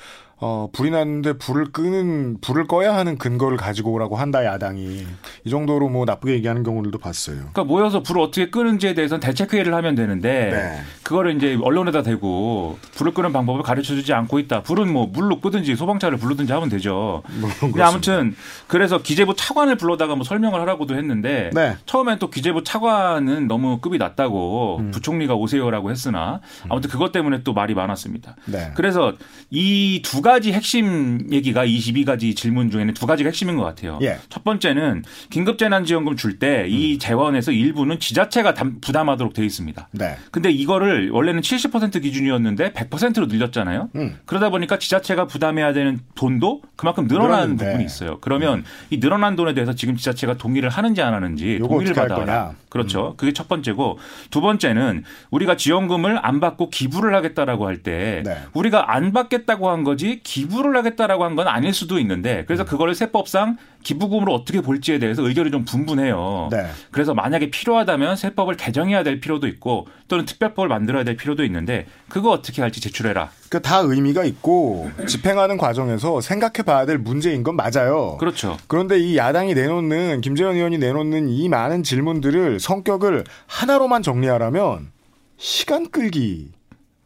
[0.42, 5.06] 어, 불이 났는데 불을 끄는, 불을 꺼야 하는 근거를 가지고 오라고 한다, 야당이.
[5.44, 7.36] 이 정도로 뭐 나쁘게 얘기하는 경우들도 봤어요.
[7.36, 10.80] 그러니까 모여서 불을 어떻게 끄는지에 대해서는 대책회의를 하면 되는데, 네.
[11.02, 14.62] 그거를 이제 언론에다 대고 불을 끄는 방법을 가르쳐 주지 않고 있다.
[14.62, 17.22] 불은 뭐 물로 끄든지 소방차를 부르든지 하면 되죠.
[17.60, 18.34] 근데 아무튼,
[18.66, 21.76] 그래서 기재부 차관을 불러다가 뭐 설명을 하라고도 했는데, 네.
[21.84, 24.90] 처음엔 또 기재부 차관은 너무 급이 낮다고 음.
[24.90, 28.36] 부총리가 오세요라고 했으나, 아무튼 그것 때문에 또 말이 많았습니다.
[28.46, 28.72] 네.
[28.74, 29.12] 그래서
[29.50, 33.98] 이두 가지 핵심 얘기가 22가지 질문 중에는 두 가지가 핵심인 것 같아요.
[34.02, 34.18] 예.
[34.28, 36.98] 첫 번째는 긴급재난지원금 줄 때이 음.
[37.00, 39.88] 재원에서 일부는 지자체가 부담하도록 돼 있습니다.
[39.92, 40.16] 네.
[40.30, 43.90] 근데 이거를 원래는 70% 기준이었는데 100%로 늘렸잖아요.
[43.96, 44.16] 음.
[44.26, 47.64] 그러다 보니까 지자체가 부담해야 되는 돈도 그만큼 늘어나는 늘었는데.
[47.66, 48.18] 부분이 있어요.
[48.20, 48.64] 그러면 음.
[48.90, 52.54] 이 늘어난 돈에 대해서 지금 지자체가 동의를 하는지 안 하는지 동의를 받아라.
[52.68, 53.10] 그렇죠.
[53.10, 53.16] 음.
[53.16, 53.98] 그게 첫 번째고
[54.30, 58.38] 두 번째는 우리가 지원금을 안 받고 기부를 하겠다라고 할때 네.
[58.54, 62.66] 우리가 안 받겠다고 한 거지 기부를 하겠다라고 한 건 아닐 수도 있는데 그래서 음.
[62.66, 66.48] 그거를 세법상 기부금으로 어떻게 볼지에 대해서 의견이 좀 분분해요.
[66.50, 66.66] 네.
[66.90, 72.30] 그래서 만약에 필요하다면 세법을 개정해야 될 필요도 있고 또는 특별법을 만들어야 될 필요도 있는데 그거
[72.30, 73.30] 어떻게 할지 제출해라.
[73.48, 78.16] 그 다 의미가 있고 집행하는 과정에서 생각해 봐야 될 문제인 건 맞아요.
[78.18, 78.56] 그렇죠.
[78.66, 84.90] 그런데 이 야당이 내놓는 김재현 의원이 내놓는 이 많은 질문들을 성격을 하나로만 정리하라면
[85.38, 86.50] 시간 끌기.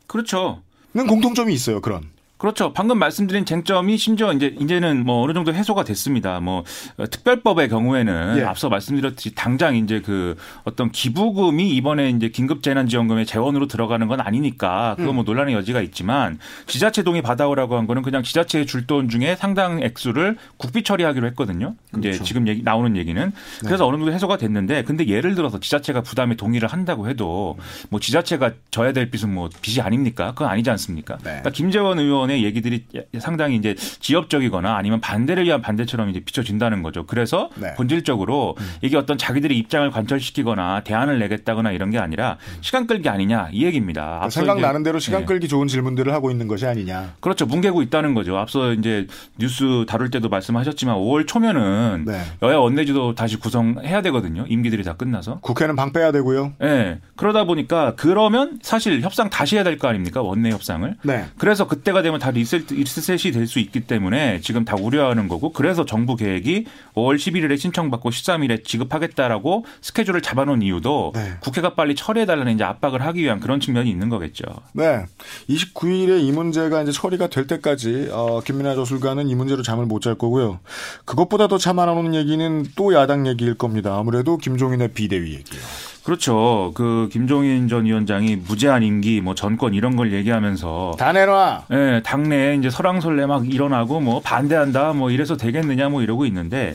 [0.06, 0.62] 그렇죠.
[0.94, 1.80] 는 공통점이 있어요.
[1.80, 2.02] 그런.
[2.44, 2.74] 그렇죠.
[2.74, 6.40] 방금 말씀드린 쟁점이 심지어 이제 이제는 뭐 어느 정도 해소가 됐습니다.
[6.40, 6.62] 뭐
[7.10, 8.42] 특별법의 경우에는 예.
[8.44, 14.20] 앞서 말씀드렸듯이 당장 이제 그 어떤 기부금이 이번에 이제 긴급 재난 지원금의 재원으로 들어가는 건
[14.20, 15.24] 아니니까 그거 뭐 음.
[15.24, 20.36] 논란의 여지가 있지만 지자체 동의 받아오라고 한 거는 그냥 지자체에 줄 돈 중에 상당 액수를
[20.58, 21.74] 국비 처리하기로 했거든요.
[21.92, 22.10] 그렇죠.
[22.10, 23.32] 이제 지금 얘기 나오는 얘기는 네.
[23.64, 27.56] 그래서 어느 정도 해소가 됐는데 근데 예를 들어서 지자체가 부담에 동의를 한다고 해도
[27.88, 30.32] 뭐 지자체가 져야 될 빚은 뭐 빚이 아닙니까?
[30.32, 31.16] 그건 아니지 않습니까?
[31.16, 31.22] 네.
[31.22, 32.84] 그러니까 김재원 의원의 부분의 얘기들이
[33.18, 37.06] 상당히 이제 지역적이거나 아니면 반대를 위한 반대처럼 이제 비춰진다는 거죠.
[37.06, 37.74] 그래서 네.
[37.74, 38.70] 본질적으로 음.
[38.82, 44.18] 이게 어떤 자기들의 입장을 관철시키거나 대안을 내겠다거나 이런 게 아니라 시간 끌기 아니냐 이 얘기입니다.
[44.22, 45.26] 앞서 생각나는 대로 시간 네.
[45.26, 47.14] 끌기 좋은 질문들을 하고 있는 것이 아니냐.
[47.20, 47.46] 그렇죠.
[47.46, 48.36] 뭉개고 있다는 거죠.
[48.36, 49.06] 앞서 이제
[49.38, 52.20] 뉴스 다룰 때도 말씀하셨지만 5월 초면은 네.
[52.42, 54.44] 여야 원내지도 다시 구성해야 되거든요.
[54.48, 55.38] 임기들이 다 끝나서.
[55.40, 56.54] 국회는 방 빼야 되고요.
[56.58, 56.98] 네.
[57.16, 60.22] 그러다 보니까 그러면 사실 협상 다시 해야 될 거 아닙니까?
[60.22, 60.96] 원내 협상을.
[61.02, 61.24] 네.
[61.36, 65.52] 그래서 그때가 되면 되면 다 리셋, 리셋이 될 수 있기 때문에 지금 다 우려하는 거고
[65.52, 71.34] 그래서 정부 계획이 5월 11일에 신청받고 13일에 지급하겠다라고 스케줄을 잡아놓은 이유도 네.
[71.40, 74.44] 국회가 빨리 처리해달라는 이제 압박을 하기 위한 그런 측면이 있는 거겠죠.
[74.72, 75.04] 네.
[75.50, 80.16] 29일에 이 문제가 이제 처리가 될 때까지 어, 김민아 저술가는 이 문제로 잠을 못 잘
[80.16, 80.60] 거고요.
[81.06, 83.96] 그것보다 더참안 오는 얘기는 또 야당 얘기일 겁니다.
[83.98, 85.60] 아무래도 김종인의 비대위 얘기요.
[86.04, 86.72] 그렇죠.
[86.74, 91.64] 그 김종인 전 위원장이 무제한 임기, 뭐 전권 이런 걸 얘기하면서 다 내놔.
[91.70, 96.74] 예, 네, 당내에 이제 설왕설래 막 일어나고 뭐 반대한다, 뭐 이래서 되겠느냐, 뭐 이러고 있는데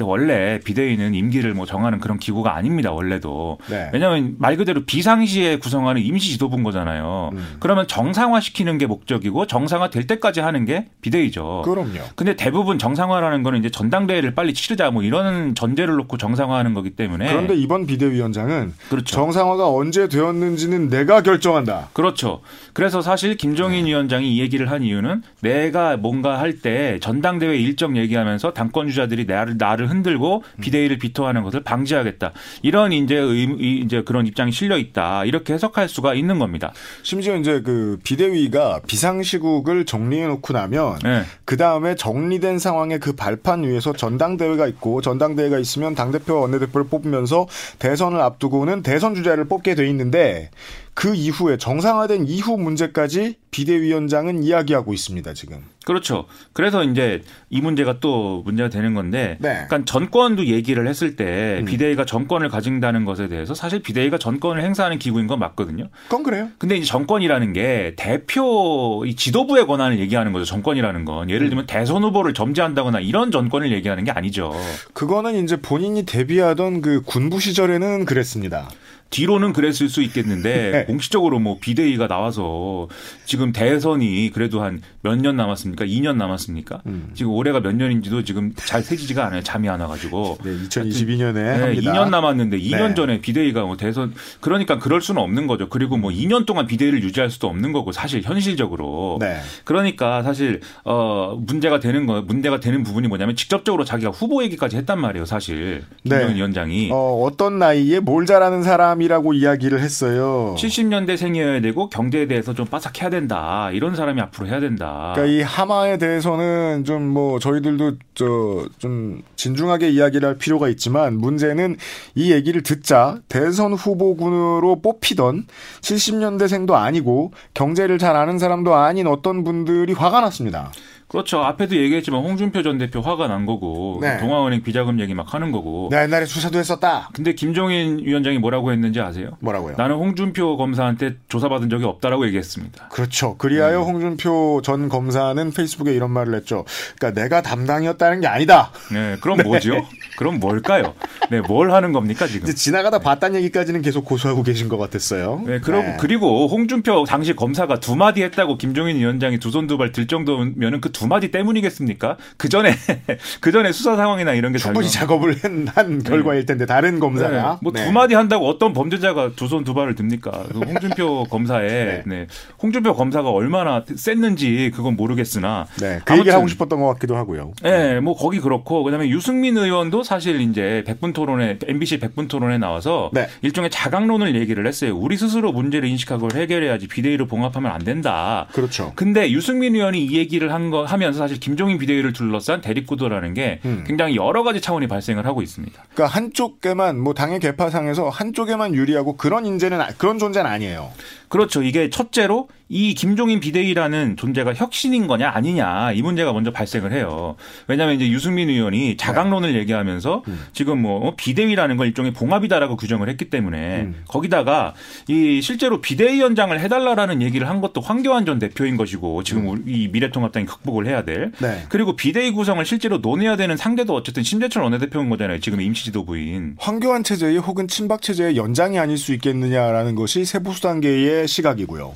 [0.00, 2.90] 근데 원래 비대위는 임기를 뭐 정하는 그런 기구가 아닙니다.
[2.90, 3.58] 원래도.
[3.68, 3.90] 네.
[3.92, 7.30] 왜냐하면 말 그대로 비상시에 구성하는 임시 지도부인 거잖아요.
[7.34, 7.56] 음.
[7.60, 11.62] 그러면 정상화시키는 게 목적이고 정상화 될 때까지 하는 게 비대위죠.
[11.66, 11.98] 그럼요.
[12.16, 17.28] 근데 대부분 정상화라는 거는 이제 전당대회를 빨리 치르자 뭐 이런 전제를 놓고 정상화하는 거기 때문에.
[17.28, 19.14] 그런데 이번 비대위원장은 그렇죠.
[19.14, 21.90] 정상화가 언제 되었는지는 내가 결정한다.
[21.92, 22.40] 그렇죠.
[22.72, 23.90] 그래서 사실 김종인 네.
[23.90, 29.54] 위원장이 이 얘기를 한 이유는 내가 뭔가 할 때 전당대회 일정 얘기하면서 당권 주자들이 나를
[29.58, 32.32] 나를 흔들고 비대위를 비토하는 것을 방지하겠다.
[32.62, 35.24] 이런 이제 의, 이제 그런 입장이 실려 있다.
[35.24, 36.72] 이렇게 해석할 수가 있는 겁니다.
[37.02, 41.22] 심지어 이제 그 비대위가 비상시국을 정리해 놓고 나면 네.
[41.44, 47.46] 그 다음에 정리된 상황에 그 발판 위에서 전당대회가 있고 전당대회가 있으면 당대표 원내대표를 뽑으면서
[47.78, 50.50] 대선을 앞두고는 대선 주자를 뽑게 돼 있는데
[50.94, 55.64] 그 이후에 정상화된 이후 문제까지 비대위원장은 이야기하고 있습니다, 지금.
[55.84, 56.26] 그렇죠.
[56.52, 59.64] 그래서 이제 이 문제가 또 문제가 되는 건데, 네.
[59.66, 61.64] 그러니까 전권도 얘기를 했을 때 음.
[61.64, 65.88] 비대위가 정권을 가진다는 것에 대해서 사실 비대위가 전권을 행사하는 기구인 건 맞거든요.
[66.04, 66.48] 그건 그래요.
[66.58, 70.44] 근데 이제 정권이라는 게 대표 이 지도부의 권한을 얘기하는 거죠.
[70.44, 71.66] 정권이라는 건 예를 들면 음.
[71.66, 74.52] 대선 후보를 점지한다거나 이런 전권을 얘기하는 게 아니죠.
[74.92, 78.68] 그거는 이제 본인이 데뷔하던 그 군부 시절에는 그랬습니다.
[79.10, 80.84] 뒤로는 그랬을 수 있겠는데 네.
[80.84, 82.88] 공식적으로 뭐 비대위가 나와서
[83.24, 85.86] 지금 대선이 그래도 한 몇 년 남았습니까?
[85.86, 86.82] 2년 남았습니까?
[86.84, 87.10] 음.
[87.14, 89.40] 지금 올해가 몇 년인지도 지금 잘 세지지가 않아요.
[89.42, 90.38] 잠이 안 와가지고.
[90.44, 92.94] 네, 2022년에 네, 2년 남았는데 2년 네.
[92.94, 95.68] 전에 비대위가 뭐 대선 그러니까 그럴 수는 없는 거죠.
[95.70, 99.16] 그리고 뭐 2년 동안 비대위를 유지할 수도 없는 거고 사실 현실적으로.
[99.20, 99.38] 네.
[99.64, 105.00] 그러니까 사실 어 문제가 되는 거 문제가 되는 부분이 뭐냐면 직접적으로 자기가 후보 얘기까지 했단
[105.00, 105.24] 말이에요.
[105.24, 106.34] 사실 김정은 네.
[106.34, 106.90] 위원장이.
[106.92, 110.54] 어, 어떤 나이에 뭘 잘하는 사람 사람이라고 이야기를 했어요.
[110.58, 113.70] 70년대 생이어야 되고 경제에 대해서 좀 빠삭해야 된다.
[113.72, 115.12] 이런 사람이 앞으로 해야 된다.
[115.14, 121.76] 그러니까 이 하마에 대해서는 좀 뭐 저희들도 저 좀 진중하게 이야기를 할 필요가 있지만 문제는
[122.14, 125.46] 이 얘기를 듣자 대선 후보군으로 뽑히던
[125.80, 130.70] 70년대 생도 아니고 경제를 잘 아는 사람도 아닌 어떤 분들이 화가 났습니다.
[131.10, 131.40] 그렇죠.
[131.42, 134.16] 앞에도 얘기했지만 홍준표 전 대표 화가 난 거고 네.
[134.18, 135.88] 동아은행 비자금 얘기 막 하는 거고.
[135.90, 137.08] 네, 옛날에 수사도 했었다.
[137.12, 139.30] 근데 김종인 위원장이 뭐라고 했는지 아세요?
[139.40, 139.74] 뭐라고요?
[139.76, 142.88] 나는 홍준표 검사한테 조사받은 적이 없다라고 얘기했습니다.
[142.90, 143.36] 그렇죠.
[143.38, 143.86] 그리하여 음.
[143.88, 146.64] 홍준표 전 검사는 페이스북에 이런 말을 했죠.
[146.98, 148.70] 그러니까 내가 담당이었다는 게 아니다.
[148.92, 149.42] 네, 그럼 네.
[149.44, 149.84] 뭐죠?
[150.16, 150.94] 그럼 뭘까요?
[151.30, 152.54] 네, 뭘 하는 겁니까 지금?
[152.54, 153.04] 지나가다 네.
[153.04, 155.42] 봤다는 얘기까지는 계속 고소하고 계신 것 같았어요.
[155.44, 155.96] 네, 그리고 네.
[155.98, 160.80] 그리고 홍준표 당시 검사가 두 마디 했다고 김종인 위원장이 두 손 두 발 들 정도면은
[160.80, 162.16] 그두 마디 때문이겠습니까?
[162.36, 162.74] 그 전에
[163.40, 165.36] 그 전에 수사 상황이나 이런 게 충분히 작업을
[165.74, 167.58] 한 결과일 텐데 다른 검사가 네.
[167.62, 167.92] 뭐두 네.
[167.92, 170.30] 마디 한다고 어떤 범죄자가 두 손 두 발을 듭니까?
[170.52, 172.02] 그 홍준표 검사에 네.
[172.06, 172.26] 네.
[172.62, 176.00] 홍준표 검사가 얼마나 셌는지 그건 모르겠으나 네.
[176.04, 177.52] 그 얘기 하고 싶었던 것 같기도 하고요.
[177.62, 183.10] 네, 뭐 거기 그렇고 그다음에 유승민 의원도 사실 이제 백분 토론에 MBC 백분 토론에 나와서
[183.12, 183.28] 네.
[183.42, 184.96] 일종의 자강론을 얘기를 했어요.
[184.96, 188.46] 우리 스스로 문제를 인식하고 해결해야지 비대위로 봉합하면 안 된다.
[188.52, 188.92] 그렇죠.
[188.94, 193.84] 근데 유승민 의원이 이 얘기를 한 거 하면서 사실 김종인 비대위를 둘러싼 대립구도라는 게 음.
[193.86, 195.82] 굉장히 여러 가지 차원이 발생을 하고 있습니다.
[195.94, 200.90] 그러니까 한쪽에만 뭐 당의 개파상에서 한쪽에만 유리하고 그런 인재는 그런 존재는 아니에요.
[201.30, 201.62] 그렇죠.
[201.62, 207.36] 이게 첫째로 이 김종인 비대위라는 존재가 혁신인 거냐 아니냐 이 문제가 먼저 발생을 해요.
[207.66, 209.58] 왜냐하면 이제 유승민 의원이 자강론을 네.
[209.60, 210.40] 얘기하면서 음.
[210.52, 214.02] 지금 뭐 어, 비대위라는 걸 일종의 봉합이다라고 규정을 했기 때문에 음.
[214.08, 214.74] 거기다가
[215.08, 219.64] 이 실제로 비대위원장을 해달라라는 얘기를 한 것도 황교안 전 대표인 것이고 지금 음.
[219.66, 221.64] 이 미래통합당이 극복을 해야 될 네.
[221.68, 225.40] 그리고 비대위 구성을 실제로 논해야 되는 상대도 어쨌든 심재철 원내대표인 거잖아요.
[225.40, 231.94] 지금 임시지도부인 황교안 체제의 혹은 친박 체제의 연장이 아닐 수 있겠느냐라는 것이 세보수단계의 시각이고요.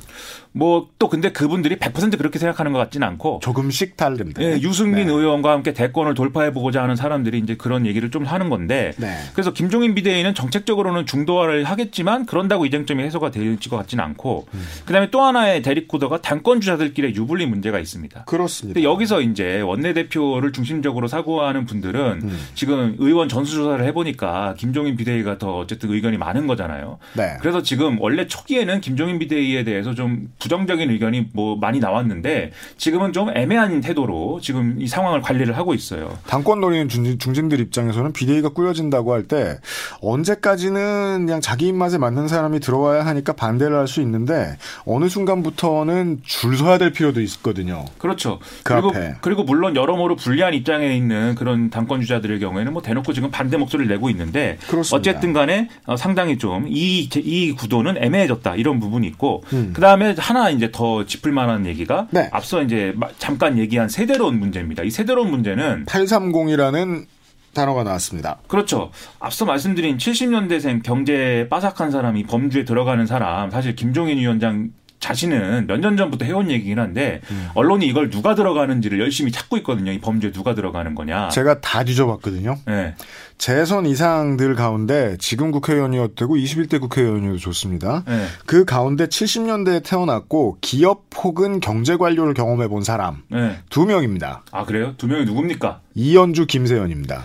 [0.55, 4.43] 뭐 또 근데 그분들이 100% 그렇게 생각하는 것 같지는 않고 조금씩 다른데.
[4.43, 5.13] 예, 유승민 네.
[5.13, 9.15] 의원과 함께 대권을 돌파해 보고자 하는 사람들이 이제 그런 얘기를 좀 하는 건데 네.
[9.35, 14.65] 그래서 김종인 비대위는 정책적으로는 중도화를 하겠지만 그런다고 이쟁점이 해소가 될 것 같지는 않고 음.
[14.87, 18.25] 그다음에 또 하나의 대립 구도가 당권 주자들끼리의 유불리 문제가 있습니다.
[18.25, 18.83] 그렇습니다.
[18.83, 22.39] 여기서 이제 원내대표를 중심적으로 사고하는 분들은 음.
[22.55, 26.99] 지금 의원 전수조사를 해보니까 김종인 비대위가 더 어쨌든 의견이 많은 거잖아요.
[27.15, 27.37] 네.
[27.41, 33.13] 그래서 지금 원래 초기에는 김종인 비대위에 대해서 좀 부정 부정적인 의견이 뭐 많이 나왔는데 지금은
[33.13, 36.19] 좀 애매한 태도로 지금 이 상황을 관리를 하고 있어요.
[36.27, 39.59] 당권 노리는 중진, 들 입장에서는 비대위가 꾸려진다고 할 때
[40.03, 46.57] 언제까지는 그냥 자기 입맛에 맞는 사람이 들어와야 하니까 반대를 할 수 있는데 어느 순간부터는 줄
[46.57, 47.85] 서야 될 필요도 있거든요.
[47.99, 48.39] 그렇죠.
[48.63, 49.15] 그 그리고 앞에.
[49.21, 53.93] 그리고 물론 여러모로 불리한 입장에 있는 그런 당권 주자들의 경우에는 뭐 대놓고 지금 반대 목소리를
[53.95, 54.97] 내고 있는데 그렇습니다.
[54.97, 59.73] 어쨌든 간에 어, 상당히 좀 이 이 구도는 애매해졌다 이런 부분이 있고 음.
[59.75, 62.29] 그다음에 하나 이제 더 짚을 만한 얘기가 네.
[62.33, 64.83] 앞서 이제 잠깐 얘기한 세대론 문제입니다.
[64.83, 67.07] 이 세대론 문제는 830이라는
[67.55, 68.39] 단어가 나왔습니다.
[68.49, 68.91] 그렇죠.
[69.21, 74.71] 앞서 말씀드린 70년대생 경제 빠삭한 사람이 범주에 들어가는 사람 사실 김종인 위원장
[75.05, 77.49] 자신은 몇 년 전부터 해온 얘기긴 한데 음.
[77.55, 79.93] 언론이 이걸 누가 들어가는지를 열심히 찾고 있거든요.
[79.93, 81.29] 이 범죄에 누가 들어가는 거냐.
[81.29, 82.57] 제가 다 뒤져봤거든요.
[82.67, 82.95] 네.
[83.37, 88.03] 재선 이상들 가운데 지금 국회의원이어도 되고 21대 국회의원이어도 좋습니다.
[88.07, 88.25] 네.
[88.47, 93.59] 그 가운데 70년대에 태어났고 기업 혹은 경제 관료를 경험해 본 사람 네.
[93.69, 94.45] 두 명입니다.
[94.53, 94.95] 아 그래요?
[94.97, 95.81] 두 명이 누굽니까?
[95.95, 97.25] 이현주 김세연입니다.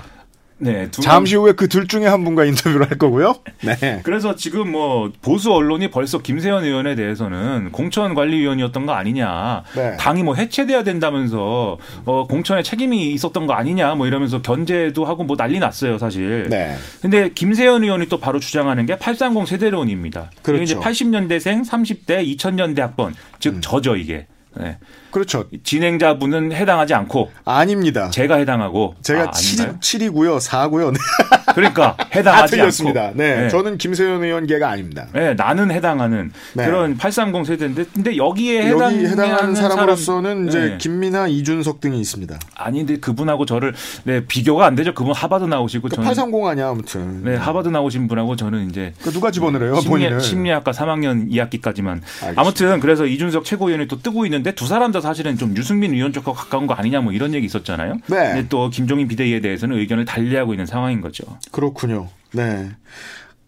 [0.62, 3.36] 네, 잠시 후에 그 둘 중에 한 분과 인터뷰를 할 거고요.
[3.62, 4.01] 네.
[4.03, 9.95] 그래서 지금 뭐 보수 언론이 벌써 김세현 의원에 대해서는 공천 관리위원이었던 거 아니냐, 네.
[9.97, 15.38] 당이 뭐 해체돼야 된다면서 어, 공천에 책임이 있었던 거 아니냐, 뭐 이러면서 견제도 하고 뭐
[15.38, 16.47] 난리 났어요, 사실.
[16.49, 16.76] 네.
[17.01, 20.32] 근데 김세현 의원이 또 바로 주장하는 게 830 세대론입니다.
[20.41, 20.64] 그렇죠.
[20.64, 23.62] 이제 80년대생, 30대, 2000년대 학번, 즉 음.
[23.62, 24.26] 저죠 이게.
[24.57, 24.78] 네.
[25.12, 25.45] 그렇죠.
[25.64, 28.10] 진행자분은 해당하지 않고 아닙니다.
[28.10, 30.39] 제가 해당하고 제가 아, 7, 7이고요.
[30.39, 30.91] 4고요.
[30.91, 30.99] 네.
[31.55, 33.05] 그러니까 해당하지 틀렸습니다.
[33.07, 33.18] 않고.
[33.18, 33.41] 네.
[33.41, 33.49] 네.
[33.49, 35.07] 저는 김세현 의원계가 아닙니다.
[35.14, 36.66] 네, 나는 해당하는 네.
[36.66, 40.78] 그런 830 세대인데 근데 여기에 해당 여기 해당하는 사람으로서는 사람, 이제 네.
[40.78, 42.38] 김민아, 이준석 등이 있습니다.
[42.55, 44.93] 아니 근데 그분하고 저를 네, 비교가 안 되죠.
[44.93, 47.24] 그분 하버드 나오시고 그러니까 저는 830 아니야, 아무튼.
[47.24, 50.20] 네, 하버드 나오신 분하고 저는 이제 그 누가 집어넣어요, 심리, 본인은.
[50.20, 52.01] 심리학과 3학년 2학기까지만.
[52.01, 52.41] 알겠습니다.
[52.41, 56.34] 아무튼 그래서 이준석 최고위원이 또 뜨고 있는데 두 사람 다 사실은 좀 유승민 의원 쪽과
[56.34, 57.95] 가까운 거 아니냐 뭐 이런 얘기 있었잖아요.
[58.08, 58.34] 네.
[58.34, 61.26] 근데 또 김종인 비대위에 대해서는 의견을 달리하고 있는 상황인 거죠.
[61.52, 62.08] 그렇군요.
[62.34, 62.70] 네.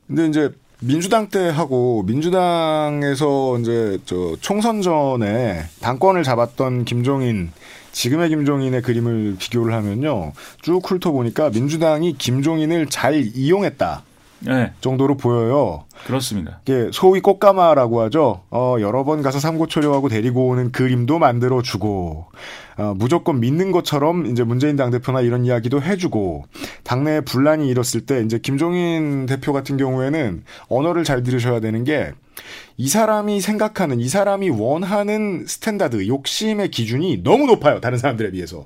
[0.08, 0.50] 근데 이제
[0.80, 7.52] 민주당 때 하고 민주당에서 이제 저 총선 전에 당권을 잡았던 김종인
[7.92, 10.34] 지금의 김종인의 그림을 비교를 하면요.
[10.62, 14.04] 쭉 훑어보니까 민주당이 김종인을 잘 이용했다.
[14.42, 14.72] 네.
[14.82, 15.86] 정도로 보여요.
[16.06, 16.60] 그렇습니다.
[16.64, 18.42] 이게 소위 꽃가마라고 하죠.
[18.50, 22.26] 어, 여러 번 가서 삼고초려하고 데리고 오는 그림도 만들어 주고,
[22.78, 26.46] 어, 무조건 믿는 것처럼 이제 문재인 당 대표나 이런 이야기도 해주고,
[26.84, 32.12] 당내에 분란이 일었을 때 이제 김종인 대표 같은 경우에는 언어를 잘 들으셔야 되는 게,
[32.78, 38.64] 이 사람이 생각하는 이 사람이 원하는 standard 욕심의 기준이 너무 높아요 다른 사람들에 비해서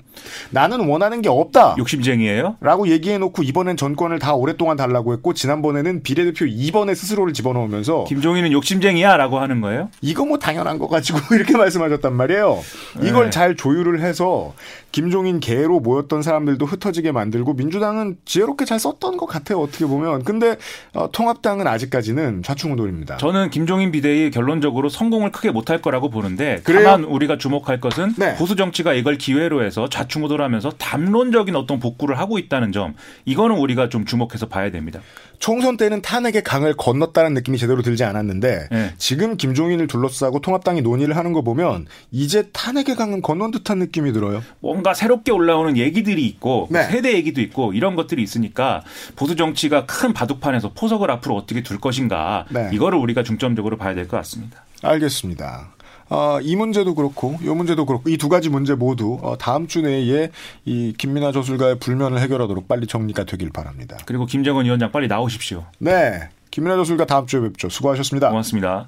[0.52, 2.58] 나는 원하는 게 없다 욕심쟁이에요?
[2.62, 9.18] 라고 얘기해놓고 이번엔 정권을 다 오랫동안 달라고 했고 지난번에는 비례대표 2번에 스스로를 집어넣으면서 김종인은 욕심쟁이야
[9.18, 9.90] 라고 하는 거예요?
[10.02, 12.60] 이거 뭐 당연한 거 가지고 이렇게 말씀하셨단 말이에요
[13.04, 13.30] 이걸 네.
[13.32, 14.54] 잘 조율을 해서
[14.92, 20.56] 김종인 개로 모였던 사람들도 흩어지게 만들고 민주당은 지혜롭게 잘 썼던 것 같아요 어떻게 보면 근데
[20.94, 26.84] 어, 통합당은 아직까지는 좌충우돌입니다 저는 김종인 비대위 결론적으로 성공을 크게 못할 거라고 보는데 그래요?
[26.84, 28.36] 다만 우리가 주목할 것은 네.
[28.36, 34.06] 보수 정치가 이걸 기회로 해서 좌충우돌하면서 담론적인 어떤 복구를 하고 있다는 점 이거는 우리가 좀
[34.06, 35.00] 주목해서 봐야 됩니다.
[35.46, 38.94] 총선 때는 탄핵의 강을 건넜다는 느낌이 제대로 들지 않았는데 네.
[38.98, 44.42] 지금 김종인을 둘러싸고 통합당이 논의를 하는 거 보면 이제 탄핵의 강은 건넌 듯한 느낌이 들어요.
[44.60, 46.86] 뭔가 새롭게 올라오는 얘기들이 있고 네.
[46.86, 48.82] 세대 얘기도 있고 이런 것들이 있으니까
[49.16, 52.72] 보수 정치가 큰 바둑판에서 포석을 앞으로 어떻게 둘 것인가 네.
[52.74, 54.64] 이거를 우리가 중점적으로 봐야 될 것 같습니다.
[54.82, 55.75] 알겠습니다.
[56.10, 59.82] 어, 이 문제도 그렇고 이 문제도 그렇고 이 두 가지 문제 모두 어, 다음 주
[59.82, 60.30] 내에
[60.66, 63.98] 이 김민아 저술가의 불면을 해결하도록 빨리 정리가 되길 바랍니다.
[64.06, 65.66] 그리고 김정은 위원장 빨리 나오십시오.
[65.80, 66.30] 네.
[66.52, 67.70] 김민아 저술가 다음 주에 뵙죠.
[67.70, 68.30] 수고하셨습니다.
[68.30, 68.88] 고맙습니다.